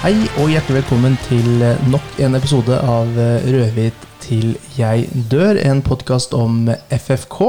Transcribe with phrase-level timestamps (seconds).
[0.00, 1.60] Hei og hjertelig velkommen til
[1.92, 3.10] nok en episode av
[3.44, 7.40] Rødhvit til jeg dør, en podkast om FFK.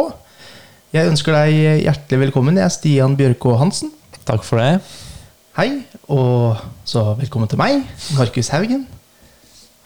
[0.92, 2.60] Jeg ønsker deg hjertelig velkommen.
[2.60, 3.94] Jeg er Stian Bjørkå Hansen.
[4.28, 4.82] Takk for det.
[5.56, 5.70] Hei,
[6.12, 7.86] og så velkommen til meg,
[8.18, 8.88] Markus Haugen.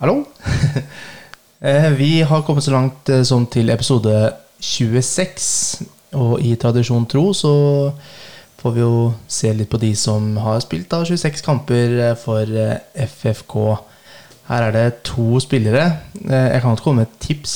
[0.02, 0.24] Hallo.
[1.66, 4.12] Eh, Vi har kommet så langt eh, som til episode
[4.62, 5.86] 26,
[6.20, 7.54] og i tradisjon tro så
[8.62, 12.42] får vi jo se litt på de som har spilt da 26 kamper eh, for
[12.50, 13.56] eh, FFK.
[14.48, 15.84] Her er det to spillere.
[16.26, 17.54] Eh, Jeg kan godt komme med et tips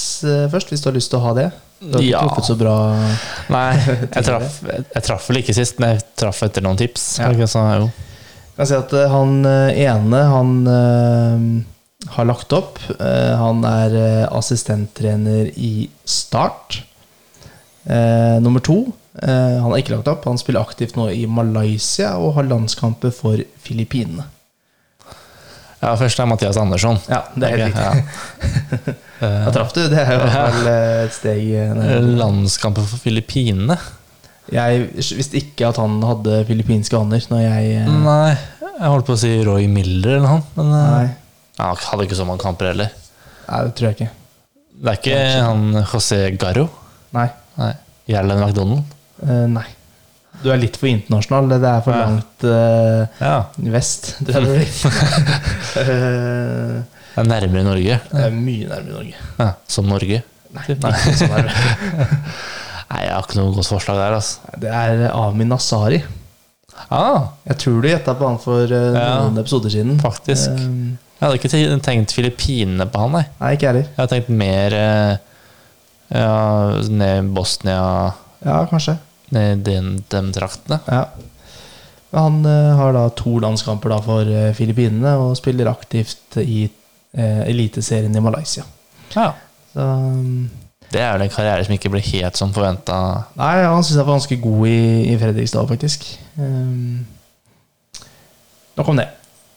[0.51, 1.47] først, hvis du har lyst til å ha det.
[1.79, 2.21] Du har ikke Ja.
[2.27, 2.73] truffet så bra
[3.55, 3.69] Nei,
[4.15, 7.05] jeg traff, jeg traff vel ikke sist, men jeg traff etter noen tips.
[7.23, 7.31] Ja.
[7.47, 7.89] Så, jo.
[7.89, 10.51] Jeg kan si at han ene, han
[12.17, 12.81] har lagt opp.
[12.99, 13.95] Han er
[14.35, 16.81] assistenttrener i Start.
[18.43, 18.81] Nummer to,
[19.19, 20.27] han har ikke lagt opp.
[20.29, 24.27] Han spiller aktivt nå i Malaysia og har landskamper for Filippinene.
[25.79, 26.97] Ja, først er Mathias Andersson.
[27.07, 28.93] Ja, det er helt riktig.
[28.93, 28.95] ja.
[29.19, 29.81] Da traff du.
[29.91, 32.05] Det er jo i hvert fall eh, et steg eh, ned.
[32.19, 33.75] Landskampen for Filippinene?
[34.53, 38.31] Jeg visste ikke at han hadde filippinske aner når jeg eh, Nei,
[38.63, 41.03] jeg holdt på å si Roy Miller eller noe, men eh, Nei,
[41.59, 42.95] han hadde ikke så mange kamper heller.
[43.49, 44.09] nei, det tror jeg ikke.
[44.79, 46.65] Det er ikke han José Garro?
[47.19, 47.27] Nei.
[47.59, 47.73] Nei.
[48.09, 48.95] Jarlen McDonald?
[49.23, 49.65] Eh, nei.
[50.43, 51.49] Du er litt for internasjonal.
[51.51, 52.05] Det er for Ja.
[52.05, 53.45] langt uh, Ja.
[53.73, 54.13] vest.
[54.25, 54.67] Det er, det.
[55.79, 56.83] Eh,
[57.19, 57.99] er nærmere Norge.
[58.11, 59.15] det er mye nærmere Norge.
[59.39, 60.21] Ja, som Norge.
[60.55, 60.91] Nei, Nei.
[62.89, 64.53] Nei, jeg har ikke noe godt forslag der, altså.
[64.57, 65.99] Det er Amin Nasari.
[66.89, 69.99] Ah, Jeg tror du gjetta på han for Ja, noen episoder siden.
[70.01, 70.49] faktisk.
[70.55, 73.25] Eh, jeg hadde ikke tenkt Filippinene på han, nei.
[73.41, 73.85] nei, ikke heller.
[73.89, 75.17] Jeg hadde tenkt mer uh,
[76.15, 78.13] ja, ned Bosnia,
[78.45, 78.95] Ja, kanskje.
[79.29, 80.79] Den, de traktene.
[80.89, 81.03] Ja.
[82.11, 87.43] Han eh, har da to landskamper da for eh, Filippinene og spiller aktivt i eh,
[87.45, 88.65] Eliteserien i Malaysia.
[89.13, 89.31] Ja.
[89.73, 90.49] Så, um,
[90.89, 92.95] Det er vel en karriere som ikke ble helt som forventa.
[93.37, 94.81] nei, han syns jeg var ganske god i,
[95.13, 96.07] i Fredrikstad, faktisk.
[96.39, 97.05] Um,
[98.79, 99.09] nok om det.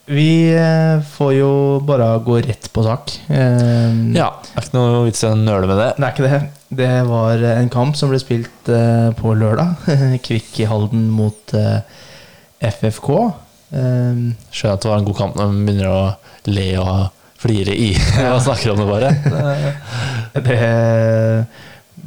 [0.05, 1.51] Vi eh, får jo
[1.87, 3.13] bare gå rett på sak.
[3.29, 5.89] Um, Ja, det er ikke noe vits i å nøle med det.
[5.95, 6.39] Det er ikke det.
[6.73, 9.85] Det var en kamp som ble spilt eh, på lørdag.
[10.25, 11.79] Kvikk i Halden mot eh,
[12.67, 13.09] FFK.
[13.73, 16.01] Um, Skjønner at det var en god kamp når man begynner å
[16.51, 17.89] le og flire i
[18.33, 19.09] og snakker om det bare.
[20.43, 20.59] Det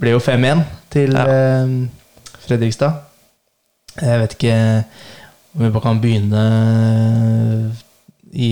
[0.03, 0.63] ble jo 5-1
[0.93, 1.25] til Ja.
[1.33, 1.75] eh,
[2.47, 3.01] Fredrikstad.
[3.97, 4.55] Jeg vet ikke
[5.57, 6.43] om vi bare kan begynne
[8.37, 8.51] i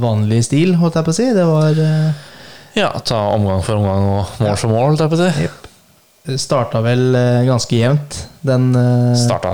[0.00, 1.28] vanlig stil, holdt jeg på å si.
[1.34, 2.24] Det var eh,
[2.78, 5.48] Ja, ta omgang for omgang og mål for mål, holdt jeg på å si.
[6.24, 8.20] Det starta vel eh, ganske jevnt.
[8.46, 9.50] Den eh, Starta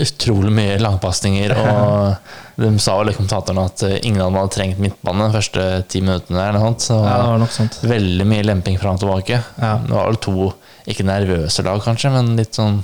[0.00, 2.14] utrolig mye langpasninger, og
[2.62, 5.66] de sa vel i kommentatorene at eh, ingen av dem hadde trengt midtbane de første
[5.92, 6.38] ti minuttene.
[6.46, 7.76] Eller noe sånt, så Ja, det var nok sånt.
[7.90, 9.42] veldig mye lemping fram og tilbake.
[9.60, 9.74] Ja.
[9.84, 10.48] Det var vel to,
[10.88, 12.80] ikke nervøse lag kanskje, men litt sånn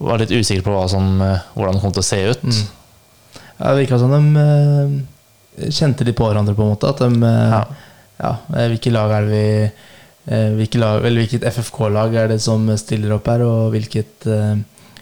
[0.00, 2.44] Var litt usikker på hva som, eh, hvordan det kom til å se ut.
[3.60, 6.88] Ja, det virka som de eh, kjente litt på hverandre, på en måte.
[6.88, 7.62] At de eh, Ja.
[8.20, 9.44] Ja, eh, hvilke lag er det vi
[10.32, 14.26] eh, hvilke lag, Hvilket FFK-lag er det som stiller opp her, og hvilket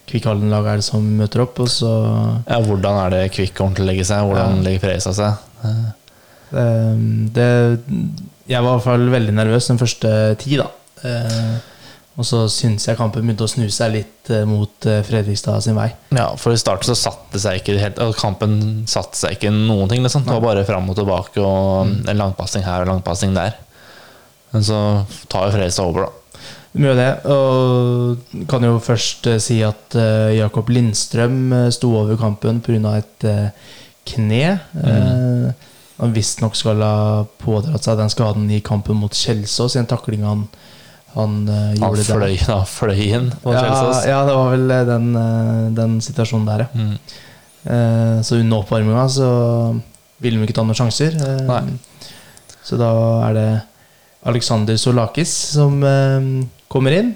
[0.08, 1.58] Kvikkhallen-lag er det som møter opp?
[1.60, 1.90] Og så
[2.48, 4.22] Ja, hvordan er det Kvikk kommer til å legge seg?
[4.24, 4.62] Hvordan Ja.
[4.68, 5.32] legger Fredrikstad seg?
[6.48, 6.94] Eh,
[7.34, 7.48] det,
[8.48, 10.70] Jeg var i hvert fall veldig nervøs den første ti, da.
[12.18, 15.76] Og så syns jeg kampen begynte å snu seg litt eh, mot eh, Fredrikstad sin
[15.78, 15.86] vei.
[16.10, 18.58] Ja, for i starten så satte seg ikke helt og Kampen
[18.90, 20.02] satte seg ikke noen ting.
[20.02, 20.24] Liksom.
[20.26, 23.54] Det var bare fram og tilbake og en langpassing her og langpassing der.
[24.50, 24.80] Men så
[25.30, 26.42] tar jo Fredrikstad over, da.
[26.78, 27.10] Mye av det.
[27.30, 29.94] Og kan jo først eh, si at
[30.34, 32.98] Jakob Lindstrøm sto over kampen pga.
[32.98, 33.28] et
[34.08, 34.58] kne.
[34.72, 35.52] Mm.
[35.98, 40.24] han visstnok skal ha pådratt seg den skaden i kampen mot Kjelsås, i en takling
[40.24, 40.46] han,
[41.14, 44.02] han uh, gjorde han fløy, da, fløy inn på Ja, Kjelsås.
[44.10, 46.68] ja, det var vel eh, den, eh, den situasjonen der, ja.
[46.74, 46.96] Mm.
[47.68, 49.30] Uh, så under oppvarminga så
[50.22, 51.16] ville de ikke ta noen sjanser.
[51.18, 51.72] Uh.
[52.64, 52.90] Så da
[53.28, 53.48] er det
[54.28, 55.78] Alexander Solakis som
[56.68, 57.14] kommer inn.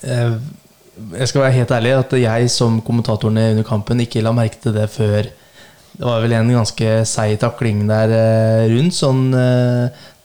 [0.00, 4.72] Jeg skal være helt ærlig at jeg som kommentatorene under kampen ikke la merke til
[4.78, 8.14] det før Det var vel en ganske seig takling der
[8.72, 9.34] rundt, sånn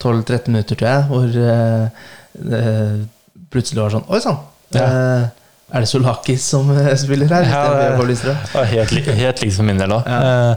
[0.06, 2.08] 12-13 minutter, tror jeg, hvor eh,
[2.52, 2.64] det
[3.54, 4.40] plutselig var sånn Oi sann!
[4.76, 5.28] Eh,
[5.76, 7.48] er det Solakis som eh, spiller her?
[7.50, 7.62] Ja,
[7.98, 10.06] det- Det helt, helt likt for min del òg.
[10.06, 10.56] Ja.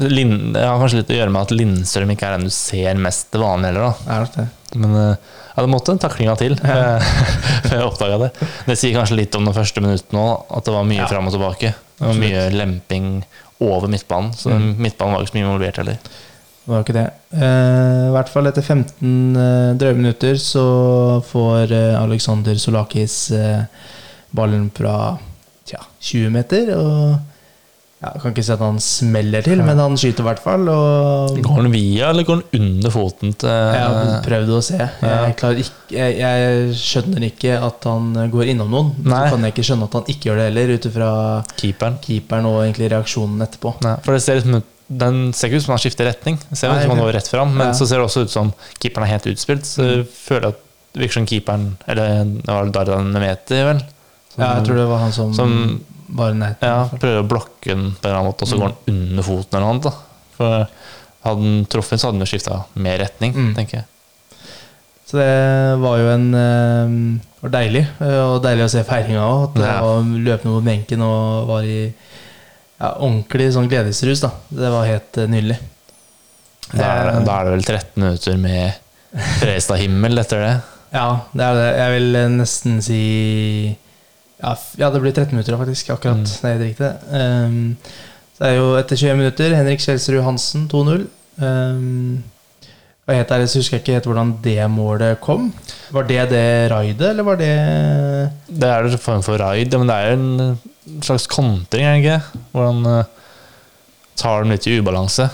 [0.00, 2.94] Lind, det har kanskje litt å gjøre med at Lindstrøm ikke er den du ser
[3.02, 3.88] mest til vanlig heller.
[4.06, 4.44] da Er det.
[4.78, 5.16] Men eh,
[5.50, 7.10] ja, det måtte en taklinga til eh,
[7.66, 8.28] før jeg oppdaga det.
[8.68, 11.08] Det sier kanskje litt om de første minuttene òg, at det var mye Ja.
[11.10, 11.72] fram og tilbake.
[11.98, 13.08] Det var mye lemping
[13.60, 14.30] over midtbanen.
[14.38, 14.76] Så Mm.
[14.78, 15.98] midtbanen var ikke så mye involvert heller.
[16.70, 17.08] Det var ikke det.
[17.34, 20.62] Eh, I hvert fall etter 15 eh, drøye minutter så
[21.26, 23.64] får eh, Alexander Solakis eh,
[24.30, 25.16] ballen fra
[25.66, 26.70] tja, 20 meter.
[26.76, 26.94] Og
[27.98, 30.70] ja, jeg kan ikke si at han smeller til, men han skyter i hvert fall.
[30.70, 34.78] Går han via, eller går han under foten til jeg har prøvd å se.
[34.78, 38.94] Jeg, ikke, jeg, jeg skjønner ikke at han går innom noen.
[39.02, 39.24] Nei.
[39.26, 41.14] Så kan jeg ikke skjønne at han ikke gjør det heller, ut ifra
[41.56, 41.98] keeperen?
[42.06, 43.80] keeperen og egentlig reaksjonen etterpå.
[43.82, 46.38] Nei, for det ser ut som den ser ikke ut som han skifter retning.
[46.50, 47.72] Det ser ut som han går rett fram, men Ja.
[47.78, 49.62] så ser det også ut som keeperen er helt utspilt.
[49.64, 50.58] Så jeg føler at
[50.94, 53.78] virker som keeperen Eller det var Dardan Nemeti, vel?
[54.34, 57.66] Som- Ja, jeg tror det var han som, som- var nett, Ja, prøver å blokke
[57.70, 58.60] den på en eller annen måte, og så Mm.
[58.60, 59.94] går han under foten eller noe annet.
[60.36, 60.68] For
[61.24, 63.54] hadde han truffet, så hadde han jo skifta mer retning, Mm.
[63.54, 63.84] tenker jeg.
[65.06, 69.44] Så det var jo en eh, var deilig, eh, og deilig å se feiringa òg.
[69.48, 69.80] At det Ja.
[69.82, 71.92] var løpende mot benken og var i
[72.80, 74.24] ja, ordentlig sånn gledesrus.
[74.24, 75.58] da Det var helt eh, nydelig.
[76.70, 80.58] Da er, det, da er det vel 13 minutter med Fredrikstad-himmel etter det.
[80.90, 81.66] Ja, det er det.
[81.78, 83.02] Jeg vil eh, nesten si
[84.40, 85.92] Ja, ja det blir 13 minutter, faktisk.
[85.94, 86.18] Akkurat.
[86.18, 86.24] Mm.
[86.26, 86.88] Det er helt riktig.
[87.14, 87.76] Um,
[88.34, 91.04] så det er jo etter 21 minutter Henrik Kjelsrud Hansen 2-0.
[91.38, 92.24] Um,
[93.10, 95.50] og helt ærlig så husker jeg ikke helt hvordan det målet kom.
[95.90, 97.52] Var det det raidet, eller var det
[98.46, 102.42] Det er en form for raid, men det er en slags kontring, er det ikke?
[102.52, 103.14] Hvor han eh,
[104.20, 105.28] tar dem litt i ubalanse.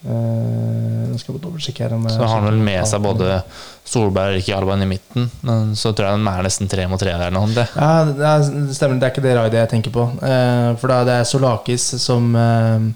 [0.00, 1.92] Uh, skal jeg dobbeltsjekke her.
[1.92, 3.42] om Så har han vel med seg både
[3.84, 5.26] Solberg og Ricky Alban i midten.
[5.44, 7.42] Men så tror jeg de er nesten tre mot tre der nå.
[7.52, 7.66] Det.
[7.74, 8.46] Ja, det er,
[8.76, 8.96] stemmer.
[8.96, 10.06] Det er ikke det raidet jeg tenker på.
[10.22, 12.88] Uh, for da det er Solakis som eh,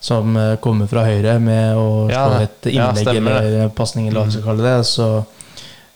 [0.00, 4.20] Som eh, kommer fra høyre med å Ja, slå et innlegg ja, eller pasning, eller
[4.20, 4.76] hva vi skal kalle det.
[4.86, 5.08] Så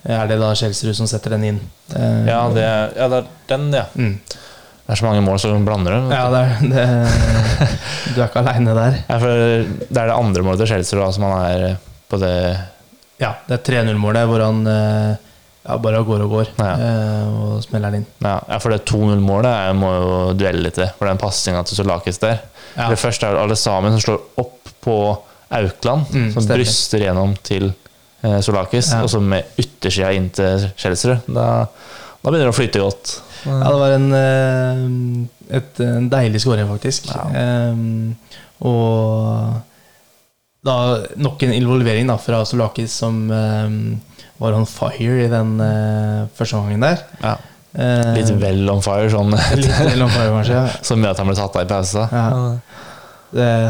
[0.02, 1.60] er det da Kjelsrud som setter den inn.
[1.94, 3.84] Eh, Ja, det er, ja, det er den, ja.
[3.94, 4.16] mm.
[4.82, 6.08] Det er så mange mål, så blander dem.
[6.10, 6.86] ja, det er det,
[8.14, 8.96] Du er ikke aleine der.
[9.06, 11.76] Ja, for det er det andre målet til Kjelsrud da, som han er
[12.10, 12.34] på det
[13.22, 15.14] Ja, det er 3-0-målet hvor han eh,
[15.62, 16.70] ja, bare går og går Ja.
[16.74, 18.06] eh, og smeller den inn.
[18.24, 22.18] Ja, ja for det 2-0-målet må jo duelle litt til, for den passinga til Solakis
[22.22, 22.40] der.
[22.76, 22.88] Ja.
[22.90, 24.96] Det første er alle sammen som slår opp på
[25.52, 26.56] Aukland, Mm, som stemmer.
[26.62, 27.68] bryster gjennom til
[28.24, 31.26] eh, Solakis, og så med yttersida inn til Skjelsrud.
[31.28, 33.20] Da, da begynner det å flyte godt.
[33.44, 37.10] Ja, det var en, eh, et, en deilig skåring, faktisk.
[37.12, 37.74] Eh,
[38.66, 39.54] og
[40.64, 40.76] da
[41.18, 43.68] nok en involvering da, fra Solakis, som eh,
[44.42, 47.04] var on fire i den uh, første gangen der.
[47.22, 47.36] Ja.
[47.72, 50.58] Uh, Litt vel on fire, sånn litt vel on fire, kanskje.
[50.58, 50.66] ja.
[50.88, 52.04] så mye at han ble tatt av i pause.
[52.12, 52.26] Ja.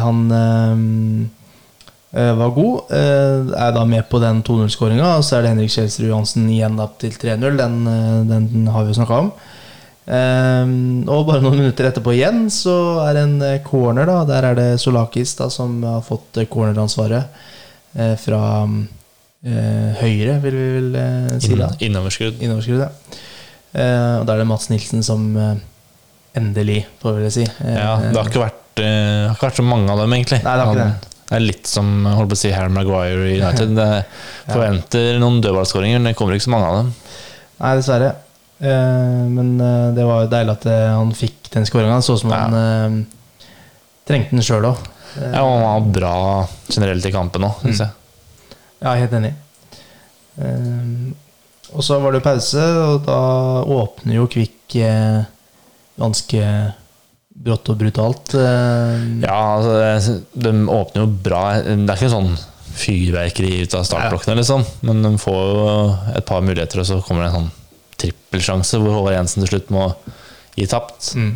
[0.03, 2.91] Han eh, var god.
[2.91, 5.13] er da med på den 2-0-skåringa.
[5.21, 7.61] Og så er det Henrik Kjelsrud Johansen igjen da til 3-0.
[7.61, 7.77] Den,
[8.27, 9.31] den har vi jo snakka om.
[10.03, 10.73] Eh,
[11.07, 12.75] og bare noen minutter etterpå igjen så
[13.05, 13.37] er det en
[13.67, 14.09] corner.
[14.09, 17.31] da Der er det Solakis da som har fått corneransvaret
[17.95, 18.67] eh, fra
[19.43, 21.55] høyre, vil vi vel eh, si.
[21.59, 22.41] da Innoverskrudd.
[22.43, 22.91] Innoverskudd, ja.
[23.73, 25.55] Eh, og da er det Mats Nilsen som eh,
[26.38, 27.47] endelig, får vi vel si.
[27.64, 30.14] Eh, Ja, det har ikke vært, eh, det har ikke vært så mange av dem,
[30.19, 30.43] egentlig.
[30.45, 31.11] Nei, det har ikke det.
[31.33, 33.73] det er litt som holdt på å si Harry Maguire i United.
[33.81, 36.93] Det forventer noen dødballskåringer, men det kommer ikke så mange av dem.
[37.62, 38.12] Nei, dessverre.
[38.62, 41.99] Eh, men eh, det var jo deilig at eh, han fikk den skåringa.
[42.02, 42.45] Så ut som Ja.
[42.47, 43.47] han eh,
[44.07, 44.87] trengte den sjøl òg.
[45.19, 46.14] Ja, han var bra
[46.73, 47.87] generelt i kampen òg, syns Mm.
[47.88, 47.99] jeg.
[48.83, 49.28] Ja, helt enig.
[50.41, 51.12] Eh,
[51.73, 53.19] og så var det pause, og da
[53.65, 55.23] åpner jo Kvikk eh,
[56.01, 56.47] ganske
[57.43, 58.35] brått og brutalt.
[58.37, 61.45] eh, Ja, altså, de åpner jo bra.
[61.65, 62.35] Det er ikke sånn
[62.73, 64.65] fyrverkeri ut av startblokkene, liksom.
[64.89, 65.65] Men de får jo
[66.17, 67.51] et par muligheter, og så kommer det en sånn
[68.03, 69.91] trippelsjanse hvor Håvard Jensen til slutt må
[70.57, 71.12] gi tapt.
[71.17, 71.35] Mm.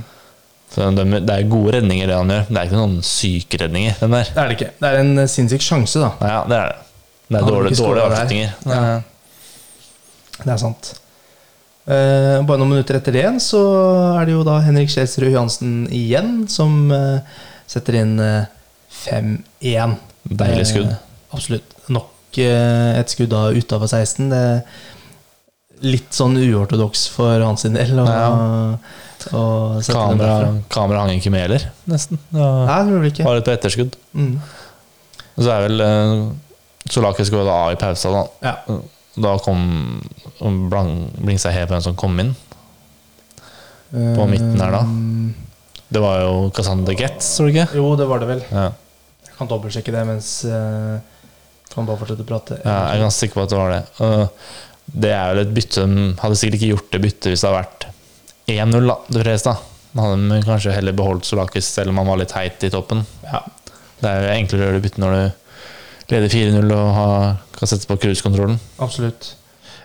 [0.72, 2.48] Så de, det er gode redninger, det han gjør.
[2.50, 4.00] Det er ikke noen syke redninger.
[4.00, 4.70] Det er det ikke.
[4.82, 6.10] Det er en eh, sinnssyk sjanse, da.
[6.20, 6.82] Ja, det er det.
[7.28, 8.02] Det er dårlige, der.
[8.06, 8.52] avslutninger.
[8.66, 9.02] Ja.
[10.44, 10.92] Det er sant.
[11.86, 13.60] Eh, bare noen minutter etter det igjen så
[14.18, 17.20] er det jo da Henrik Kjelsrud Johansen igjen som eh,
[17.70, 18.48] setter inn eh,
[19.04, 19.96] 5-1.
[20.26, 20.90] Deilig skudd.
[20.90, 21.76] Eh, absolutt.
[21.94, 24.30] Nok eh, et skudd da utafor 16.
[24.32, 27.94] Det er litt sånn uortodoks for hans del.
[28.02, 28.30] Og, Ja.
[29.36, 32.18] og Kamera, kamera hang ikke med heller, nesten.
[32.34, 32.50] Ja.
[32.68, 33.26] Nei, det det ikke.
[33.26, 33.96] Bare litt på etterskudd.
[34.14, 34.34] Mm.
[35.36, 35.86] Og så er vel
[36.86, 38.24] uh, Solakis går da av i pausa, da.
[38.46, 38.78] Ja.
[39.16, 39.62] Da kom
[40.38, 42.34] Blingstad på hvem som kom inn.
[43.90, 44.82] På midten her, da.
[44.82, 45.42] Eh,
[45.88, 47.68] Det var jo Cassandra Getz, tror du ikke?
[47.78, 48.42] Jo, det var det vel.
[48.50, 48.70] Ja.
[49.28, 50.96] Jeg kan dobbeltsjekke det mens uh,
[51.70, 52.56] Kan bare fortsette å prate.
[52.64, 53.82] ja, jeg er ganske sikker på at det var det.
[54.00, 54.50] Uh,
[54.86, 57.62] det er vel et bytte De hadde sikkert ikke gjort det byttet hvis det hadde
[57.62, 57.86] vært
[58.46, 59.64] 1-0 da, til Fredrikstad.
[59.92, 63.04] Da hadde de kanskje heller beholdt Solakis selv om han var litt heit i toppen.
[63.26, 63.42] Ja.
[64.00, 65.45] Det er jo enklere å gjøre det bytte når du
[66.12, 67.08] leder 4-0 og ha,
[67.56, 68.58] kan sette på cruisekontrollen.
[68.82, 69.32] Absolutt.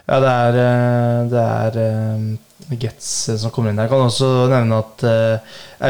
[0.07, 3.09] Ja, det er, eh, det er eh, Getz
[3.41, 3.89] som kommer inn der.
[3.89, 5.05] Jeg kan også nevne at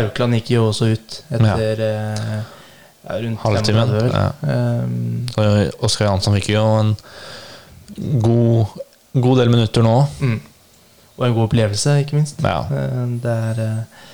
[0.02, 2.38] Aukland gikk jo også ut etter eh,
[3.06, 4.30] ja, rundt Halvtimen, 35 ja.
[4.86, 6.96] Um, Oskar Jansson fikk jo en
[8.22, 8.80] god,
[9.18, 9.98] god del minutter nå.
[10.22, 10.40] mm.
[11.22, 12.40] Og en god opplevelse, ikke minst.
[12.42, 12.64] Ja.
[12.66, 14.08] Eh, Det er eh, eh,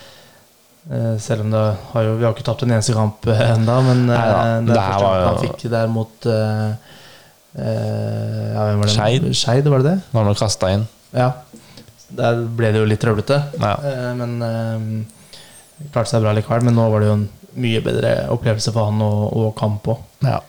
[1.20, 4.06] Selv om det har jo, vi har ikke tapt en eneste kamp eh, ennå, men
[4.06, 6.70] eh, Neida, det det er første var han fikk der mot uh,
[7.58, 8.94] uh, ja, hvem var det?
[8.96, 9.27] Skeid.
[9.36, 9.98] Skeid, var det det?
[10.15, 10.86] Når han kasta inn.
[11.12, 11.27] Ja.
[12.22, 13.74] Der ble det jo litt trøblete, Ja.
[13.84, 16.63] uh, men uh, klarte seg bra likevel.
[16.70, 17.27] Men nå var det jo en
[17.58, 20.01] mye bedre opplevelse for han og, og kamp òg.
[20.24, 20.39] Ja.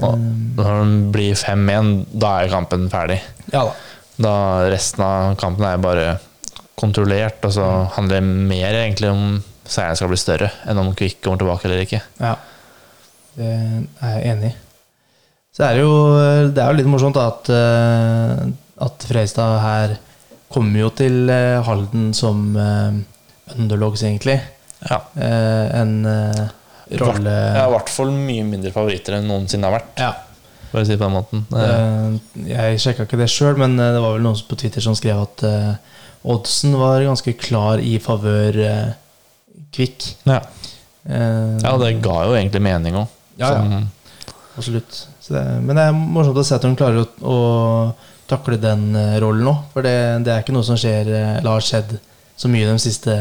[0.00, 0.16] Og
[0.56, 3.20] når det blir 5-1, da er kampen ferdig.
[3.52, 3.76] Ja da.
[4.22, 4.34] Da
[4.72, 6.10] Resten av kampen er bare
[6.80, 9.24] kontrollert, og så handler det mer egentlig om
[9.68, 12.00] seieren skal bli større, enn om Kvikk kommer tilbake eller ikke.
[12.20, 12.34] Ja,
[13.36, 14.54] det er jeg enig i.
[15.52, 15.92] Så er det jo
[16.54, 18.42] Det er jo litt morsomt at, eh,
[18.86, 19.94] at Freistad her
[20.52, 22.54] kommer jo til eh, Halden som
[23.52, 24.38] underlogs, egentlig.
[24.88, 24.98] Ja.
[25.16, 26.42] Eh, En eh,
[27.00, 29.92] rolle Ja, I hvert fall mye mindre favoritter enn noensinne har vært.
[30.00, 30.12] Ja.
[30.72, 31.44] Bare si på den måten.
[31.52, 34.96] Eh, Jeg sjekka ikke det sjøl, men eh, det var vel noen på Twitter som
[34.96, 35.74] skrev at eh,
[36.32, 38.90] oddsen var ganske klar i favør eh,
[39.72, 40.12] Kvikk.
[40.28, 40.42] ja.
[41.02, 43.10] Uh, ja, det ga jo egentlig mening òg.
[43.40, 43.80] Ja, ja.
[44.54, 45.08] Absolutt.
[45.18, 48.92] Så det, men det er morsomt å se at hun klarer å, å takle den
[48.96, 49.54] eh, rollen nå.
[49.74, 51.96] For det, det er ikke noe som skjer, eh, eller har skjedd
[52.42, 53.14] så mye de siste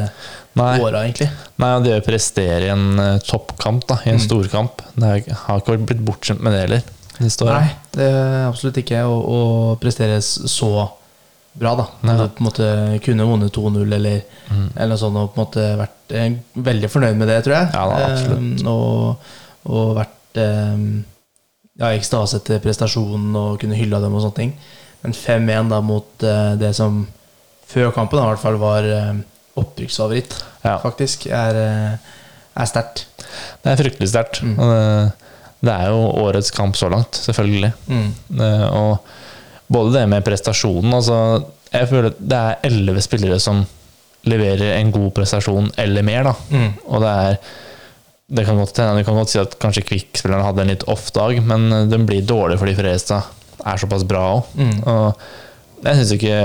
[0.57, 0.71] Nei.
[0.81, 1.29] åra, egentlig.
[1.61, 5.11] Nei, og det å prestere i en eh, toppkamp, da, i en storkamp Det
[5.45, 6.89] har ikke blitt bortskjemt med det heller.
[7.21, 9.41] Nei, det er absolutt ikke å, å
[9.81, 10.71] prestere så
[11.53, 11.85] bra, da.
[12.07, 12.15] ja.
[12.31, 12.67] På en måte
[13.05, 16.13] kunne vunnet 2-0 eller, eller noe sånt, og på en måte vært
[16.67, 17.71] veldig fornøyd med det, tror jeg.
[17.75, 18.11] Ja da.
[18.35, 19.31] Eh, og,
[19.71, 20.85] og vært eh,
[21.81, 24.53] ja, ekstase etter prestasjonen og kunne hylla dem og sånne ting.
[25.01, 27.03] Men 5-1 da mot eh, det som
[27.71, 29.13] før kampen da, i hvert fall var eh,
[29.59, 30.77] opprykksfavoritt, Ja.
[30.83, 32.11] faktisk, er, eh,
[32.61, 33.05] er sterkt.
[33.63, 34.41] Det er fryktelig sterkt.
[34.43, 34.55] Mm.
[34.59, 35.31] Det,
[35.67, 37.71] det er jo årets kamp så langt, selvfølgelig.
[37.87, 38.09] Mm.
[38.75, 39.17] Og
[39.71, 41.17] både det med prestasjonen altså,
[41.71, 43.61] Jeg føler at det er elleve spillere som
[44.27, 46.27] leverer en god prestasjon eller mer.
[46.29, 46.33] Da.
[46.51, 46.71] Mm.
[46.85, 47.37] Og det er
[48.31, 51.41] det kan godt hende, Du kan godt si at kanskje Kvikk-spillerne hadde en litt off-dag,
[51.43, 52.77] men den blir dårlig fordi
[53.61, 54.53] er såpass bra òg.
[54.55, 54.77] Mm.
[54.87, 56.37] Og jeg syns ikke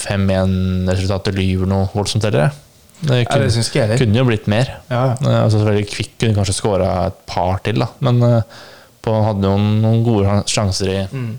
[0.00, 2.54] 5-1-resultatet lyver noe voldsomt heller.
[3.00, 4.70] Det, Det Ja, det kunne, kunne jo blitt mer.
[4.88, 5.16] Ja, ja.
[5.20, 7.90] Eh, Altså selvfølgelig Kvikk kunne kanskje skåra et par til, da.
[8.00, 8.62] men eh,
[9.04, 11.34] på, hadde noen, noen gode sjanser i, Mm.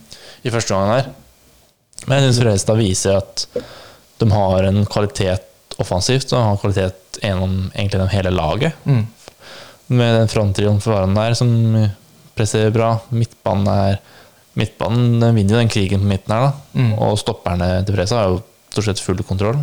[0.46, 1.12] I første omgang der.
[2.06, 3.46] Men jeg syns Fredrikstad viser at
[4.22, 8.86] de har en kvalitet offensivt, og har kvalitet gjennom egentlig gjennom hele laget.
[8.86, 9.06] Mm.
[9.96, 11.50] Med den fronttrioen for Varen der som
[12.36, 12.96] presterer bra.
[13.16, 13.98] Midtbanen er
[14.56, 16.80] Midtbanen den vinner jo den krigen på midten her, da.
[16.80, 16.94] Mm.
[17.04, 19.60] Og stopperne til Fredrikstad har jo stort sett full kontroll.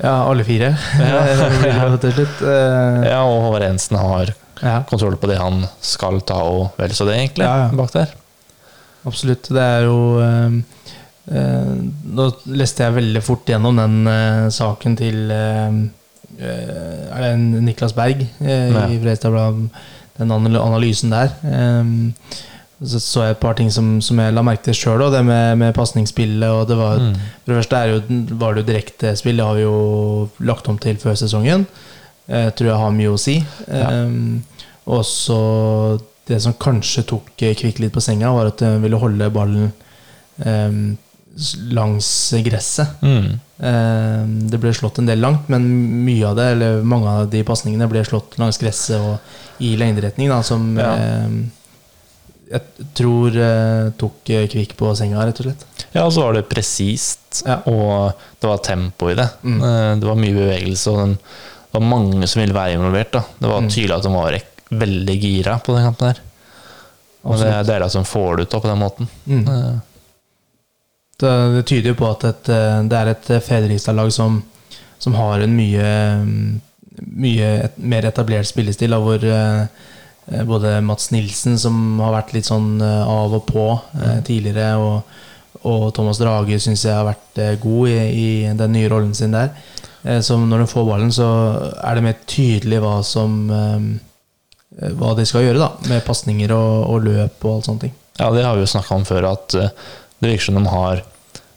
[0.00, 0.72] Ja, alle fire.
[1.00, 1.20] Ja.
[2.44, 6.94] Eh, Ja, og Håvard Jensen har ja, kontroll på det han skal ta, og vel
[6.96, 7.68] så det, egentlig, ja.
[7.76, 8.14] bak der.
[9.06, 9.50] Absolutt.
[9.52, 10.56] Det er jo eh,
[11.32, 11.74] eh,
[12.14, 15.78] Nå leste jeg veldig fort gjennom den eh, saken til eh,
[16.38, 19.68] eh, Er det en Niklas Berg eh, i Fredrikstad Blad?
[20.18, 21.32] Den analysen der.
[21.42, 21.84] Eh,
[22.84, 25.56] så så jeg et par ting som, som jeg la merke til sjøl, det med,
[25.58, 26.50] med pasningsspillet.
[26.50, 27.14] Og det var Mm.
[27.44, 28.00] For det første jo,
[28.40, 31.66] var det jo direktespill, det har vi jo lagt om til før sesongen.
[32.28, 33.38] Eh, tror jeg har mye å si.
[33.68, 33.90] Ja.
[33.90, 34.10] Eh,
[34.86, 35.38] og så
[36.26, 39.72] det som kanskje tok eh, Kvikk litt på senga, var at de ville holde ballen
[40.44, 40.70] eh,
[41.74, 42.08] langs
[42.46, 43.00] gresset.
[43.02, 43.26] Mm.
[43.58, 45.66] Eh, det ble slått en del langt, men
[46.06, 50.30] mye av det, eller mange av de pasningene ble slått langs gresset og i lengderetning,
[50.30, 50.92] da, som Ja.
[50.94, 51.36] eh,
[52.54, 55.64] jeg tror eh, tok eh, Kvikk på senga, rett og slett.
[55.94, 57.56] Ja, og så var det presist, Ja.
[57.66, 59.28] og det var tempo i det.
[59.42, 59.58] Mm.
[59.62, 63.10] Eh, Det var mye bevegelse, og den, det var mange som ville være involvert.
[63.12, 63.22] Da.
[63.40, 63.68] Det var Mm.
[63.70, 66.20] tydelig at de var ek- veldig gira på den kampen der.
[67.24, 69.10] Og det er dere som får det ut da, på den måten.
[69.26, 69.44] Mm.
[69.48, 69.74] Eh,
[71.20, 74.40] Det, det tyder jo på at et, eh, det er et Fredrikstad-lag som,
[74.98, 75.90] som har en mye,
[76.24, 76.60] mm,
[77.22, 82.48] mye et, mer etablert spillestil, da, hvor eh, både Mats Nilsen, som har vært litt
[82.50, 83.66] sånn eh, av og på
[84.02, 88.28] eh, tidligere, og, og Thomas Drage syns jeg har vært eh, god i, i
[88.58, 89.54] den nye rollen sin der.
[90.02, 91.30] Eh, Så når de får ballen, så
[91.78, 93.78] er det mer tydelig hva som eh,
[94.74, 97.92] Hva de skal gjøre, da, med pasninger og, og løp og alt sånne ting.
[98.18, 99.68] Ja, det har vi jo snakka om før, at eh,
[100.20, 101.02] det virker som de har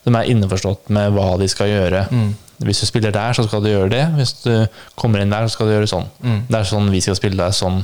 [0.07, 2.29] De er innforstått med hva de skal gjøre Mm.
[2.63, 4.03] hvis du spiller der, så skal du gjøre det.
[4.15, 6.05] Hvis du kommer inn der, så skal du gjøre sånn.
[6.23, 6.37] Mm.
[6.47, 7.81] Det er sånn vi skal spille, det er sånn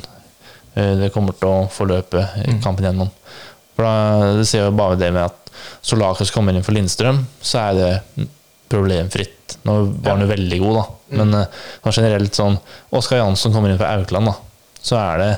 [0.76, 2.62] eh, det kommer til å forløpe Mm.
[2.64, 3.10] kampen gjennom.
[3.76, 7.60] For da, Det ser jo bare det med at Solakos kommer inn for Lindstrøm, så
[7.60, 8.28] er det
[8.70, 9.58] problemfritt.
[9.68, 10.86] Nå var han jo veldig god, da.
[11.14, 11.18] Mm.
[11.20, 12.58] Men eh, sånn generelt sånn
[12.96, 14.36] Oskar Jansson kommer inn for Aukland, da.
[14.84, 15.32] Så er det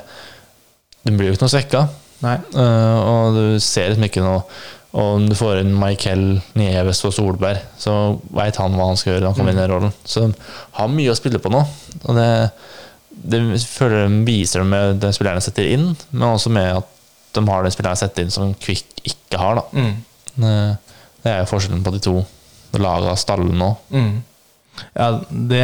[1.06, 1.84] Den blir jo ikke noe svekka.
[2.24, 2.38] Nei.
[2.56, 4.40] Eh, og du ser liksom ikke noe
[4.96, 9.12] Og om du får inn Michael Nieves og Solberg, så veit han hva han skal
[9.12, 9.92] gjøre han kommer inn i rollen.
[10.08, 10.30] Så de
[10.78, 11.60] har mye å spille på nå.
[11.98, 12.28] Og det,
[13.12, 16.88] det føler de viser det med de spillerne setter inn, men også med at
[17.36, 19.60] de har den spilleren setter inn som Kvikk ikke har.
[19.76, 19.92] Mm.
[20.40, 20.54] Det,
[21.28, 22.16] er jo forskjellen på de to
[22.80, 23.70] laga av stallen nå.
[23.92, 24.14] Mm.
[24.96, 25.62] Ja, det,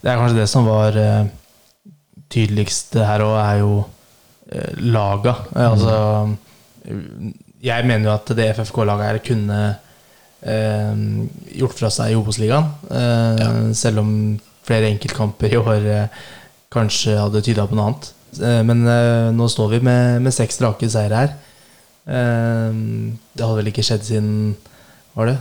[0.00, 0.96] det er kanskje det som var
[2.28, 3.84] eh, tydeligst her òg, er jo
[4.52, 5.36] eh, laga.
[5.56, 6.36] Eh, Altså
[7.62, 9.60] Jeg mener jo at det FFK-laget her kunne
[10.42, 10.92] eh,
[11.58, 12.68] gjort fra seg i Obos-ligaen.
[12.90, 14.12] Eh, Selv om
[14.68, 16.08] flere enkeltkamper i år eh,
[16.70, 18.10] kanskje hadde tyda på noe annet.
[18.38, 21.36] Eh, men eh, nå står vi med, med seks strake seire her.
[22.08, 24.28] Det hadde vel ikke skjedd siden
[25.12, 25.34] Var det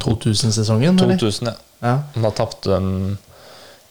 [0.00, 0.96] 2000-sesongen?
[0.98, 1.18] eller?
[1.20, 1.52] 2000, ja.
[1.84, 1.92] Ja.
[2.24, 3.12] Da tapte de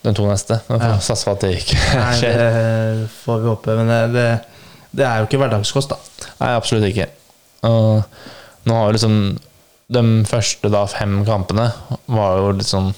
[0.06, 0.60] de to neste.
[0.72, 0.94] Ja.
[1.04, 3.76] satse på at det ikke Nei, det får vi håpe.
[3.82, 4.28] Men det, det,
[4.96, 6.28] det er jo ikke hverdagskost, da.
[6.40, 7.10] Nei, absolutt ikke.
[7.68, 8.04] Og
[8.70, 9.18] nå har jo liksom
[9.90, 11.66] de første da fem kampene
[12.14, 12.92] var jo litt sånn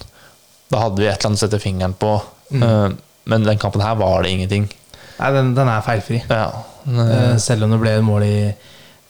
[0.68, 2.12] Da hadde vi et eller annet å sette fingeren på.
[2.52, 2.62] Mm.
[2.66, 2.92] Eh,
[3.32, 4.68] Men den kampen her var det ingenting.
[5.18, 6.22] Nei, den, den er feilfri.
[6.28, 6.46] Ja.
[6.86, 8.36] Eh, Selv om det ble et mål i,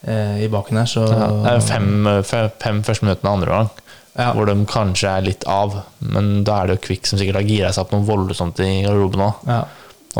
[0.07, 1.89] eh, i baken her, så Ja, det er jo fem,
[2.29, 3.71] fem, fem første minuttene andre gang
[4.19, 4.33] Ja.
[4.37, 5.79] hvor de kanskje er litt av.
[6.05, 8.83] Men da er det jo Kvikk som sikkert har gira seg opp noe voldsomt i
[8.85, 9.47] garderoben òg.
[9.49, 9.63] Ja.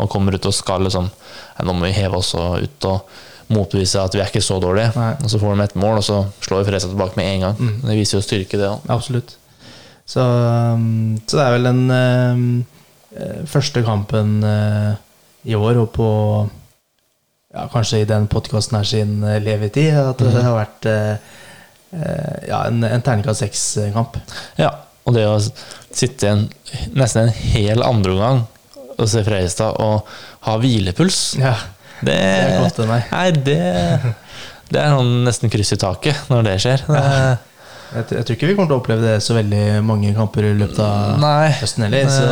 [0.01, 1.11] Og kommer ut og skal liksom
[1.63, 3.05] Nå må vi heve oss ut og
[3.53, 4.89] motbevise at vi er ikke så dårlige.
[4.97, 5.11] Nei.
[5.21, 7.59] Og så får de et mål, og så slår vi Fredrikstad tilbake med en gang.
[7.59, 7.75] Mm.
[7.85, 8.87] Det viser jo styrke, det òg.
[8.89, 9.35] Absolutt.
[10.09, 10.23] Så,
[10.73, 14.95] um, så det er vel den eh, første kampen øh,
[15.45, 16.09] i år, og på
[17.53, 20.41] ja, kanskje i den podkasten her sin eh, levetid, at det Mhm.
[20.47, 21.17] har vært eh,
[22.49, 24.17] ja, en, en terningkast seks-kamp.
[24.59, 24.71] Ja,
[25.03, 25.37] og det å
[25.93, 26.43] sitte en,
[26.97, 28.45] nesten en hel andreomgang
[28.93, 30.09] og se Fredrikstad og
[30.47, 31.55] ha hvilepuls, Ja,
[32.03, 32.83] det, det er godt.
[33.13, 33.57] Nei, det,
[34.73, 36.85] det er noen nesten kryss i taket når det skjer.
[36.89, 37.03] Det,
[37.93, 40.53] Jeg, jeg tror ikke vi kommer til å oppleve det så veldig mange kamper i
[40.57, 41.25] løpet av
[41.59, 42.09] høsten heller.
[42.09, 42.25] Så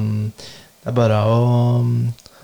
[0.00, 1.38] um, det er bare å,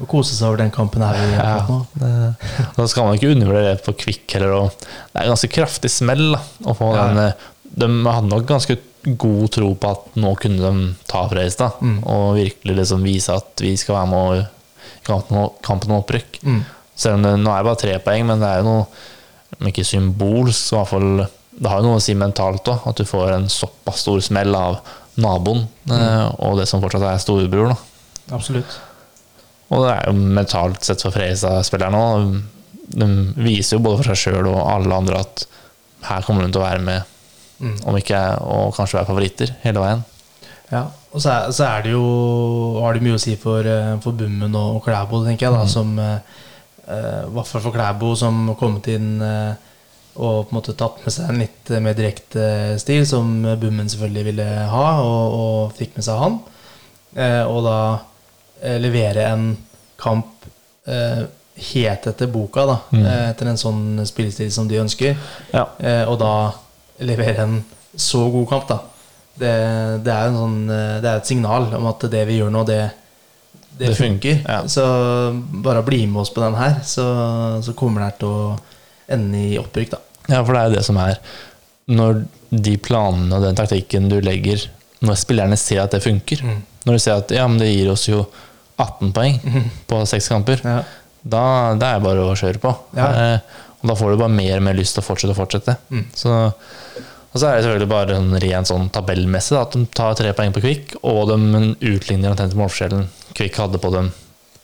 [0.01, 1.87] å kose seg over den kampen her vi har Ja, fått nå.
[2.01, 4.55] det, da skal man ikke undervurdere det på Kvikk heller.
[4.57, 4.71] Og
[5.13, 7.07] det er ganske kraftig smell da, å få Ja.
[7.09, 8.79] den eh, De hadde nok ganske
[9.17, 12.01] god tro på at nå kunne de ta Fredrikstad, Mm.
[12.05, 14.47] og virkelig liksom vise at vi skal være med i
[15.07, 16.41] kampen, om- opprykk.
[16.43, 16.65] Mm.
[16.97, 18.87] Selv om det nå er bare tre poeng, men det er jo noe
[19.61, 21.29] om ikke symbolsk, så i hvert fall
[21.61, 24.55] Det har jo noe å si mentalt òg, at du får en såpass stor smell
[24.57, 24.79] av
[25.21, 26.37] naboen mm.
[26.41, 27.75] og det som fortsatt er storebror.
[27.75, 28.79] da Absolutt.
[29.71, 32.41] Og det er jo mentalt sett for Fredrikstad-spillerne òg.
[32.91, 33.07] De
[33.39, 35.45] viser jo både for seg sjøl og alle andre at
[36.09, 37.17] her kommer de til å være med,
[37.61, 37.75] Mm.
[37.85, 39.99] om ikke og kanskje være favoritter hele veien.
[40.73, 43.99] Ja, og så er, så er det jo har det mye å si for, eh,
[44.01, 46.23] for Bummen og, og Klæbo, tenker jeg, da, som eh,
[46.89, 49.53] eh, hvert fall for Klæbo, som har kommet inn eh,
[50.17, 52.47] og på en måte tatt med seg en litt eh, mer direkte
[52.81, 53.29] stil, som
[53.61, 56.41] Bummen selvfølgelig ville ha, og, og fikk med seg han.
[57.13, 57.77] Eh, og da
[58.83, 59.57] levere en
[60.01, 60.27] kamp
[60.87, 61.23] eh,
[61.73, 63.05] helt etter boka, da, Mm.
[63.07, 65.17] eh, etter en sånn spillestil som de ønsker.
[65.53, 65.67] Ja.
[65.79, 66.53] Eh, og da
[67.01, 67.65] levere en
[67.97, 68.79] så god kamp, da.
[69.41, 69.51] Det,
[70.05, 72.65] det, er jo sånn, eh, det er et signal om at det vi gjør nå,
[72.69, 72.81] det,
[73.79, 74.41] det, Det funker.
[74.41, 74.59] funker, ja.
[74.69, 74.85] Så
[75.65, 77.07] bare bli med oss på den her, så,
[77.65, 78.59] så kommer det her til å
[79.11, 79.99] ende i opprykk, da.
[80.29, 81.17] ja, for det er jo det som er
[81.91, 82.21] Når
[82.51, 84.63] de planene og den taktikken du legger
[85.03, 86.61] Når spillerne ser at det funker, Mm.
[86.87, 88.27] når de ser at ja, men det gir oss jo
[88.83, 89.39] 18 poeng
[89.91, 90.79] på seks kamper, Ja.
[91.23, 91.43] da
[91.79, 92.75] det er bare å kjøre på.
[92.97, 93.09] Ja.
[93.11, 95.77] Eh, og da får du bare mer og mer lyst til å fortsette og fortsette.
[95.91, 96.07] Mm.
[96.15, 100.17] Så, og så er det selvfølgelig bare sånn rent sånn tabellmessig da, at de tar
[100.19, 101.39] tre poeng på Kvikk, og de
[101.93, 103.07] utligner omtrent målforskjellen
[103.39, 104.11] Kvikk hadde på dem